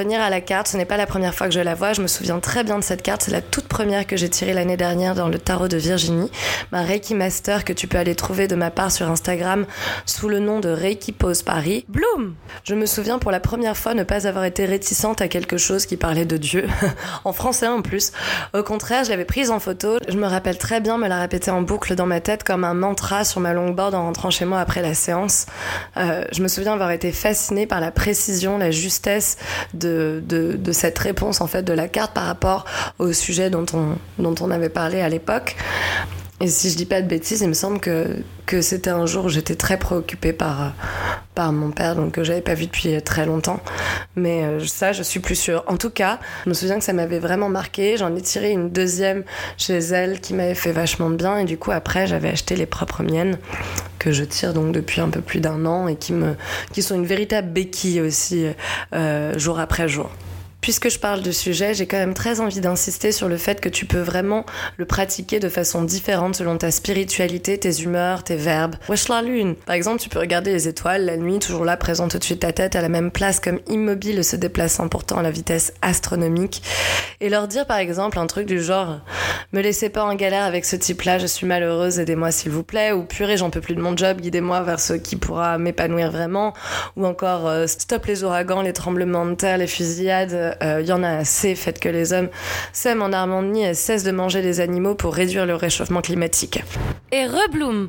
Revenir 0.00 0.22
à 0.22 0.30
la 0.30 0.40
carte, 0.40 0.66
ce 0.68 0.78
n'est 0.78 0.86
pas 0.86 0.96
la 0.96 1.04
première 1.04 1.34
fois 1.34 1.46
que 1.46 1.52
je 1.52 1.60
la 1.60 1.74
vois. 1.74 1.92
Je 1.92 2.00
me 2.00 2.06
souviens 2.06 2.40
très 2.40 2.64
bien 2.64 2.78
de 2.78 2.82
cette 2.82 3.02
carte. 3.02 3.20
C'est 3.20 3.32
la 3.32 3.42
toute 3.42 3.68
première 3.68 4.06
que 4.06 4.16
j'ai 4.16 4.30
tirée 4.30 4.54
l'année 4.54 4.78
dernière 4.78 5.14
dans 5.14 5.28
le 5.28 5.38
tarot 5.38 5.68
de 5.68 5.76
Virginie. 5.76 6.30
Ma 6.72 6.80
Reiki 6.80 7.14
Master 7.14 7.66
que 7.66 7.74
tu 7.74 7.86
peux 7.86 7.98
aller 7.98 8.14
trouver 8.14 8.48
de 8.48 8.54
ma 8.54 8.70
part 8.70 8.90
sur 8.90 9.10
Instagram 9.10 9.66
sous 10.06 10.30
le 10.30 10.38
nom 10.38 10.58
de 10.58 10.70
Reiki 10.70 11.12
Pose 11.12 11.42
Paris. 11.42 11.84
Bloom 11.88 12.34
Je 12.64 12.74
me 12.74 12.86
souviens 12.86 13.18
pour 13.18 13.30
la 13.30 13.40
première 13.40 13.76
fois 13.76 13.92
ne 13.92 14.02
pas 14.02 14.26
avoir 14.26 14.44
été 14.44 14.64
réticente 14.64 15.20
à 15.20 15.28
quelque 15.28 15.58
chose 15.58 15.84
qui 15.84 15.98
parlait 15.98 16.24
de 16.24 16.38
Dieu. 16.38 16.66
en 17.24 17.34
français 17.34 17.68
en 17.68 17.82
plus. 17.82 18.12
Au 18.54 18.62
contraire, 18.62 19.04
je 19.04 19.10
l'avais 19.10 19.26
prise 19.26 19.50
en 19.50 19.60
photo. 19.60 19.98
Je 20.08 20.16
me 20.16 20.26
rappelle 20.26 20.56
très 20.56 20.80
bien 20.80 20.96
me 20.96 21.08
la 21.08 21.20
répéter 21.20 21.50
en 21.50 21.60
boucle 21.60 21.94
dans 21.94 22.06
ma 22.06 22.20
tête 22.22 22.42
comme 22.42 22.64
un 22.64 22.72
mantra 22.72 23.24
sur 23.24 23.42
ma 23.42 23.52
longboard 23.52 23.94
en 23.94 24.04
rentrant 24.04 24.30
chez 24.30 24.46
moi 24.46 24.60
après 24.60 24.80
la 24.80 24.94
séance. 24.94 25.44
Euh, 25.98 26.24
je 26.32 26.42
me 26.42 26.48
souviens 26.48 26.72
avoir 26.72 26.90
été 26.90 27.12
fascinée 27.12 27.66
par 27.66 27.80
la 27.80 27.90
précision, 27.90 28.56
la 28.56 28.70
justesse 28.70 29.36
de, 29.74 29.89
de, 29.90 30.72
cette 30.72 30.98
réponse 30.98 31.40
en 31.40 31.46
fait 31.46 31.62
de 31.62 31.72
la 31.72 31.88
carte 31.88 32.14
par 32.14 32.24
rapport 32.24 32.64
au 32.98 33.12
sujet 33.12 33.50
dont 33.50 33.66
on, 33.74 33.96
dont 34.22 34.34
on 34.40 34.50
avait 34.50 34.68
parlé 34.68 35.00
à 35.00 35.08
l'époque. 35.08 35.56
Et 36.42 36.48
si 36.48 36.70
je 36.70 36.76
dis 36.76 36.86
pas 36.86 37.02
de 37.02 37.06
bêtises, 37.06 37.42
il 37.42 37.48
me 37.48 37.54
semble 37.54 37.80
que, 37.80 38.16
que 38.46 38.62
c'était 38.62 38.90
un 38.90 39.04
jour 39.04 39.26
où 39.26 39.28
j'étais 39.28 39.56
très 39.56 39.78
préoccupée 39.78 40.32
par, 40.32 40.72
par 41.34 41.52
mon 41.52 41.70
père, 41.70 41.96
donc 41.96 42.12
que 42.12 42.24
j'avais 42.24 42.40
pas 42.40 42.54
vu 42.54 42.64
depuis 42.64 43.00
très 43.02 43.26
longtemps. 43.26 43.60
Mais 44.16 44.44
euh, 44.44 44.66
ça, 44.66 44.92
je 44.92 45.02
suis 45.02 45.20
plus 45.20 45.34
sûre. 45.34 45.62
En 45.66 45.76
tout 45.76 45.90
cas, 45.90 46.18
je 46.44 46.48
me 46.48 46.54
souviens 46.54 46.78
que 46.78 46.84
ça 46.84 46.94
m'avait 46.94 47.18
vraiment 47.18 47.50
marqué. 47.50 47.98
J'en 47.98 48.16
ai 48.16 48.22
tiré 48.22 48.52
une 48.52 48.70
deuxième 48.70 49.24
chez 49.58 49.76
elle 49.76 50.20
qui 50.20 50.32
m'avait 50.32 50.54
fait 50.54 50.72
vachement 50.72 51.10
de 51.10 51.16
bien. 51.16 51.36
Et 51.36 51.44
du 51.44 51.58
coup, 51.58 51.72
après, 51.72 52.06
j'avais 52.06 52.30
acheté 52.30 52.56
les 52.56 52.66
propres 52.66 53.02
miennes 53.02 53.36
que 53.98 54.10
je 54.10 54.24
tire 54.24 54.54
donc 54.54 54.72
depuis 54.72 55.02
un 55.02 55.10
peu 55.10 55.20
plus 55.20 55.40
d'un 55.40 55.66
an 55.66 55.88
et 55.88 55.96
qui, 55.96 56.14
me, 56.14 56.36
qui 56.72 56.82
sont 56.82 56.94
une 56.94 57.04
véritable 57.04 57.50
béquille 57.50 58.00
aussi, 58.00 58.46
euh, 58.94 59.38
jour 59.38 59.60
après 59.60 59.88
jour. 59.88 60.10
Puisque 60.60 60.90
je 60.90 60.98
parle 60.98 61.22
de 61.22 61.32
sujet, 61.32 61.72
j'ai 61.72 61.86
quand 61.86 61.96
même 61.96 62.12
très 62.12 62.40
envie 62.40 62.60
d'insister 62.60 63.12
sur 63.12 63.28
le 63.28 63.38
fait 63.38 63.60
que 63.60 63.68
tu 63.68 63.86
peux 63.86 64.00
vraiment 64.00 64.44
le 64.76 64.84
pratiquer 64.84 65.40
de 65.40 65.48
façon 65.48 65.82
différente 65.82 66.36
selon 66.36 66.58
ta 66.58 66.70
spiritualité, 66.70 67.56
tes 67.58 67.80
humeurs, 67.80 68.24
tes 68.24 68.36
verbes. 68.36 68.76
Wesh 68.88 69.08
la 69.08 69.22
lune 69.22 69.54
Par 69.66 69.74
exemple, 69.74 70.00
tu 70.00 70.10
peux 70.10 70.18
regarder 70.18 70.52
les 70.52 70.68
étoiles 70.68 71.06
la 71.06 71.16
nuit, 71.16 71.38
toujours 71.38 71.64
là, 71.64 71.76
présente 71.76 72.14
au-dessus 72.14 72.34
de 72.34 72.40
ta 72.40 72.52
tête, 72.52 72.76
à 72.76 72.82
la 72.82 72.90
même 72.90 73.10
place, 73.10 73.40
comme 73.40 73.60
immobile, 73.68 74.22
se 74.22 74.36
déplaçant 74.36 74.88
pourtant 74.88 75.18
à 75.18 75.22
la 75.22 75.30
vitesse 75.30 75.72
astronomique. 75.80 76.62
Et 77.20 77.30
leur 77.30 77.48
dire 77.48 77.66
par 77.66 77.78
exemple 77.78 78.18
un 78.18 78.26
truc 78.26 78.46
du 78.46 78.62
genre 78.62 79.00
«Me 79.52 79.60
laissez 79.60 79.88
pas 79.88 80.04
en 80.04 80.14
galère 80.14 80.44
avec 80.44 80.64
ce 80.64 80.76
type-là, 80.76 81.18
je 81.18 81.26
suis 81.26 81.46
malheureuse, 81.46 81.98
aidez-moi 81.98 82.30
s'il 82.30 82.50
vous 82.50 82.62
plaît» 82.62 82.92
ou 82.92 83.02
«Purée, 83.04 83.36
j'en 83.36 83.50
peux 83.50 83.60
plus 83.60 83.74
de 83.74 83.80
mon 83.80 83.96
job, 83.96 84.20
guidez-moi 84.20 84.62
vers 84.62 84.80
ce 84.80 84.92
qui 84.92 85.16
pourra 85.16 85.58
m'épanouir 85.58 86.10
vraiment» 86.10 86.54
ou 86.96 87.06
encore 87.06 87.46
euh, 87.48 87.66
Stop 87.66 88.06
les 88.06 88.24
ouragans, 88.24 88.62
les 88.62 88.72
tremblements 88.72 89.26
de 89.26 89.34
terre, 89.34 89.58
les 89.58 89.66
fusillades» 89.66 90.49
il 90.60 90.66
euh, 90.66 90.82
y 90.82 90.92
en 90.92 91.02
a 91.02 91.10
assez, 91.10 91.54
fait 91.54 91.78
que 91.78 91.88
les 91.88 92.12
hommes 92.12 92.28
sèment 92.72 93.02
en 93.02 93.12
Armandie 93.12 93.62
et 93.62 93.74
cessent 93.74 94.04
de 94.04 94.10
manger 94.10 94.42
les 94.42 94.60
animaux 94.60 94.94
pour 94.94 95.14
réduire 95.14 95.46
le 95.46 95.54
réchauffement 95.54 96.00
climatique. 96.00 96.62
Et 97.12 97.26
rebloom 97.26 97.88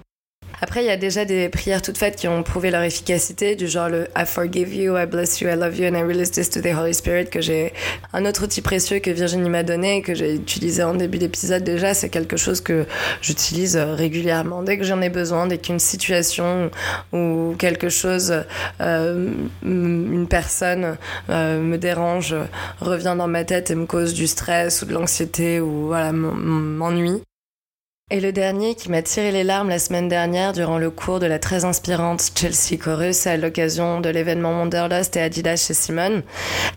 après, 0.62 0.84
il 0.84 0.88
y 0.88 0.91
a 0.91 0.97
déjà 0.97 1.26
des 1.26 1.50
prières 1.50 1.82
toutes 1.82 1.97
faites 1.97 2.15
qui 2.15 2.28
ont 2.28 2.43
prouvé 2.43 2.69
leur 2.69 2.84
efficacité, 2.84 3.56
du 3.56 3.67
genre 3.67 3.89
le 3.89 4.08
I 4.15 4.26
forgive 4.26 4.74
you, 4.76 4.95
I 4.95 5.08
bless 5.08 5.41
you, 5.41 5.50
I 5.50 5.56
love 5.56 5.78
you, 5.78 5.88
and 5.88 5.97
I 5.97 6.04
release 6.04 6.30
this 6.30 6.52
to 6.52 6.62
the 6.62 6.74
Holy 6.74 6.93
Spirit, 6.93 7.26
que 7.32 7.41
j'ai 7.41 7.74
un 8.13 8.26
autre 8.26 8.43
outil 8.43 8.62
précieux 8.62 9.00
que 9.00 9.10
Virginie 9.10 9.50
m'a 9.50 9.63
donné 9.63 10.02
que 10.02 10.13
j'ai 10.13 10.36
utilisé 10.36 10.84
en 10.84 10.93
début 10.93 11.17
d'épisode 11.17 11.63
déjà. 11.63 11.93
C'est 11.93 12.10
quelque 12.10 12.38
chose 12.38 12.62
que 12.62 12.86
j'utilise 13.21 13.76
régulièrement 13.76 14.62
dès 14.63 14.78
que 14.78 14.84
j'en 14.84 15.02
ai 15.02 15.10
besoin, 15.10 15.47
dès 15.47 15.58
qu'une 15.58 15.80
situation 15.80 16.69
ou 17.12 17.56
quelque 17.58 17.89
chose, 17.89 18.34
euh, 18.82 19.30
une 19.63 20.28
personne 20.30 20.97
euh, 21.30 21.60
me 21.60 21.78
dérange, 21.78 22.36
revient 22.80 23.15
dans 23.17 23.28
ma 23.28 23.43
tête 23.43 23.71
et 23.71 23.76
me 23.76 23.86
cause 23.86 24.13
du 24.13 24.28
stress 24.28 24.82
ou 24.82 24.86
de 24.86 24.93
l'anxiété 24.93 25.60
ou 25.60 25.88
voilà 25.88 26.12
m'ennuie. 26.12 27.21
Et 28.13 28.19
le 28.19 28.34
dernier 28.34 28.76
qui 28.76 28.91
m'a 28.91 29.02
tiré 29.02 29.32
les 29.32 29.45
larmes 29.45 29.69
la 29.69 29.80
semaine 29.80 30.10
dernière 30.10 30.52
durant 30.52 30.78
le 30.78 30.89
cours 30.89 31.21
de 31.21 31.28
la 31.28 31.39
très 31.39 31.63
inspirante 31.63 32.32
Chelsea 32.36 32.78
Chorus 32.78 33.26
à 33.26 33.38
l'occasion 33.38 34.02
de 34.02 34.10
l'événement 34.10 34.52
Wanderlust 34.60 35.15
et 35.15 35.21
Adidas 35.21 35.56
chez 35.65 35.74
Simone. 35.74 36.21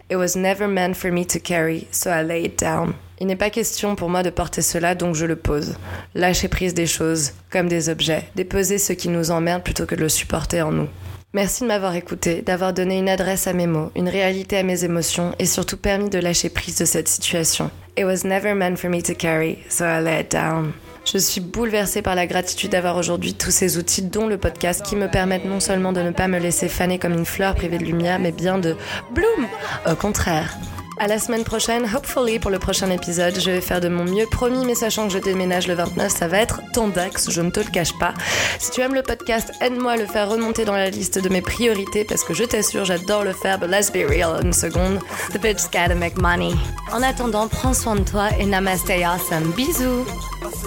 It 0.08 0.16
was 0.16 0.36
never 0.36 0.68
meant 0.68 0.94
for 0.94 1.10
me 1.10 1.26
to 1.26 1.40
carry, 1.40 1.88
so 1.90 2.08
I 2.08 2.22
lay 2.24 2.44
it 2.44 2.60
down. 2.60 2.92
Il 3.18 3.26
n'est 3.26 3.34
pas 3.34 3.50
question 3.50 3.96
pour 3.96 4.08
moi 4.10 4.22
de 4.22 4.30
porter 4.30 4.62
cela, 4.62 4.94
donc 4.94 5.16
je 5.16 5.26
le 5.26 5.34
pose. 5.34 5.74
Lâcher 6.14 6.46
prise 6.46 6.72
des 6.72 6.86
choses, 6.86 7.32
comme 7.50 7.66
des 7.66 7.88
objets, 7.88 8.28
déposer 8.36 8.78
ce 8.78 8.92
qui 8.92 9.08
nous 9.08 9.32
emmerde 9.32 9.64
plutôt 9.64 9.86
que 9.86 9.96
de 9.96 10.02
le 10.02 10.08
supporter 10.08 10.62
en 10.62 10.70
nous. 10.70 10.88
Merci 11.32 11.64
de 11.64 11.66
m'avoir 11.66 11.96
écouté, 11.96 12.42
d'avoir 12.42 12.72
donné 12.72 12.96
une 12.96 13.08
adresse 13.08 13.48
à 13.48 13.54
mes 13.54 13.66
mots, 13.66 13.90
une 13.96 14.08
réalité 14.08 14.58
à 14.58 14.62
mes 14.62 14.84
émotions 14.84 15.34
et 15.40 15.46
surtout 15.46 15.78
permis 15.78 16.10
de 16.10 16.20
lâcher 16.20 16.48
prise 16.48 16.78
de 16.78 16.84
cette 16.84 17.08
situation. 17.08 17.72
It 17.98 18.04
was 18.04 18.24
never 18.24 18.54
meant 18.54 18.76
for 18.76 18.88
me 18.88 19.02
to 19.02 19.14
carry, 19.14 19.58
so 19.68 19.84
I 19.84 20.00
lay 20.00 20.20
it 20.20 20.30
down. 20.30 20.74
Je 21.04 21.18
suis 21.18 21.40
bouleversée 21.40 22.02
par 22.02 22.14
la 22.14 22.26
gratitude 22.26 22.70
d'avoir 22.70 22.96
aujourd'hui 22.96 23.34
tous 23.34 23.50
ces 23.50 23.76
outils, 23.76 24.02
dont 24.02 24.26
le 24.26 24.38
podcast, 24.38 24.82
qui 24.84 24.96
me 24.96 25.08
permettent 25.08 25.44
non 25.44 25.60
seulement 25.60 25.92
de 25.92 26.00
ne 26.00 26.10
pas 26.10 26.28
me 26.28 26.38
laisser 26.38 26.68
faner 26.68 26.98
comme 26.98 27.12
une 27.12 27.26
fleur 27.26 27.54
privée 27.54 27.78
de 27.78 27.84
lumière, 27.84 28.18
mais 28.18 28.32
bien 28.32 28.58
de 28.58 28.76
bloom 29.12 29.46
Au 29.90 29.94
contraire. 29.94 30.56
À 30.96 31.08
la 31.08 31.18
semaine 31.18 31.42
prochaine, 31.42 31.88
hopefully 31.92 32.38
pour 32.38 32.52
le 32.52 32.60
prochain 32.60 32.88
épisode, 32.88 33.34
je 33.38 33.50
vais 33.50 33.60
faire 33.60 33.80
de 33.80 33.88
mon 33.88 34.04
mieux, 34.04 34.26
promis, 34.30 34.64
mais 34.64 34.76
sachant 34.76 35.08
que 35.08 35.12
je 35.12 35.18
déménage 35.18 35.66
le 35.66 35.74
29, 35.74 36.10
ça 36.10 36.28
va 36.28 36.38
être 36.38 36.60
ton 36.72 36.88
Dax, 36.88 37.30
je 37.30 37.40
ne 37.40 37.50
te 37.50 37.60
le 37.60 37.70
cache 37.70 37.98
pas. 37.98 38.14
Si 38.60 38.70
tu 38.70 38.80
aimes 38.80 38.94
le 38.94 39.02
podcast, 39.02 39.52
aide-moi 39.60 39.92
à 39.92 39.96
le 39.96 40.06
faire 40.06 40.30
remonter 40.30 40.64
dans 40.64 40.76
la 40.76 40.90
liste 40.90 41.18
de 41.18 41.28
mes 41.28 41.42
priorités 41.42 42.04
parce 42.04 42.22
que 42.22 42.32
je 42.32 42.44
t'assure, 42.44 42.84
j'adore 42.84 43.24
le 43.24 43.32
faire, 43.32 43.58
but 43.58 43.68
let's 43.68 43.90
be 43.90 44.08
real 44.08 44.40
une 44.42 44.52
seconde. 44.52 45.00
The 45.32 45.38
bitch 45.38 45.64
gotta 45.72 45.96
make 45.96 46.16
money. 46.16 46.54
En 46.92 47.02
attendant, 47.02 47.48
prends 47.48 47.74
soin 47.74 47.96
de 47.96 48.04
toi 48.04 48.28
et 48.38 48.46
namaste 48.46 48.90
awesome. 48.90 49.52
Bisous! 49.56 50.06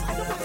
I 0.05 0.15
don't 0.15 0.29
know. 0.29 0.36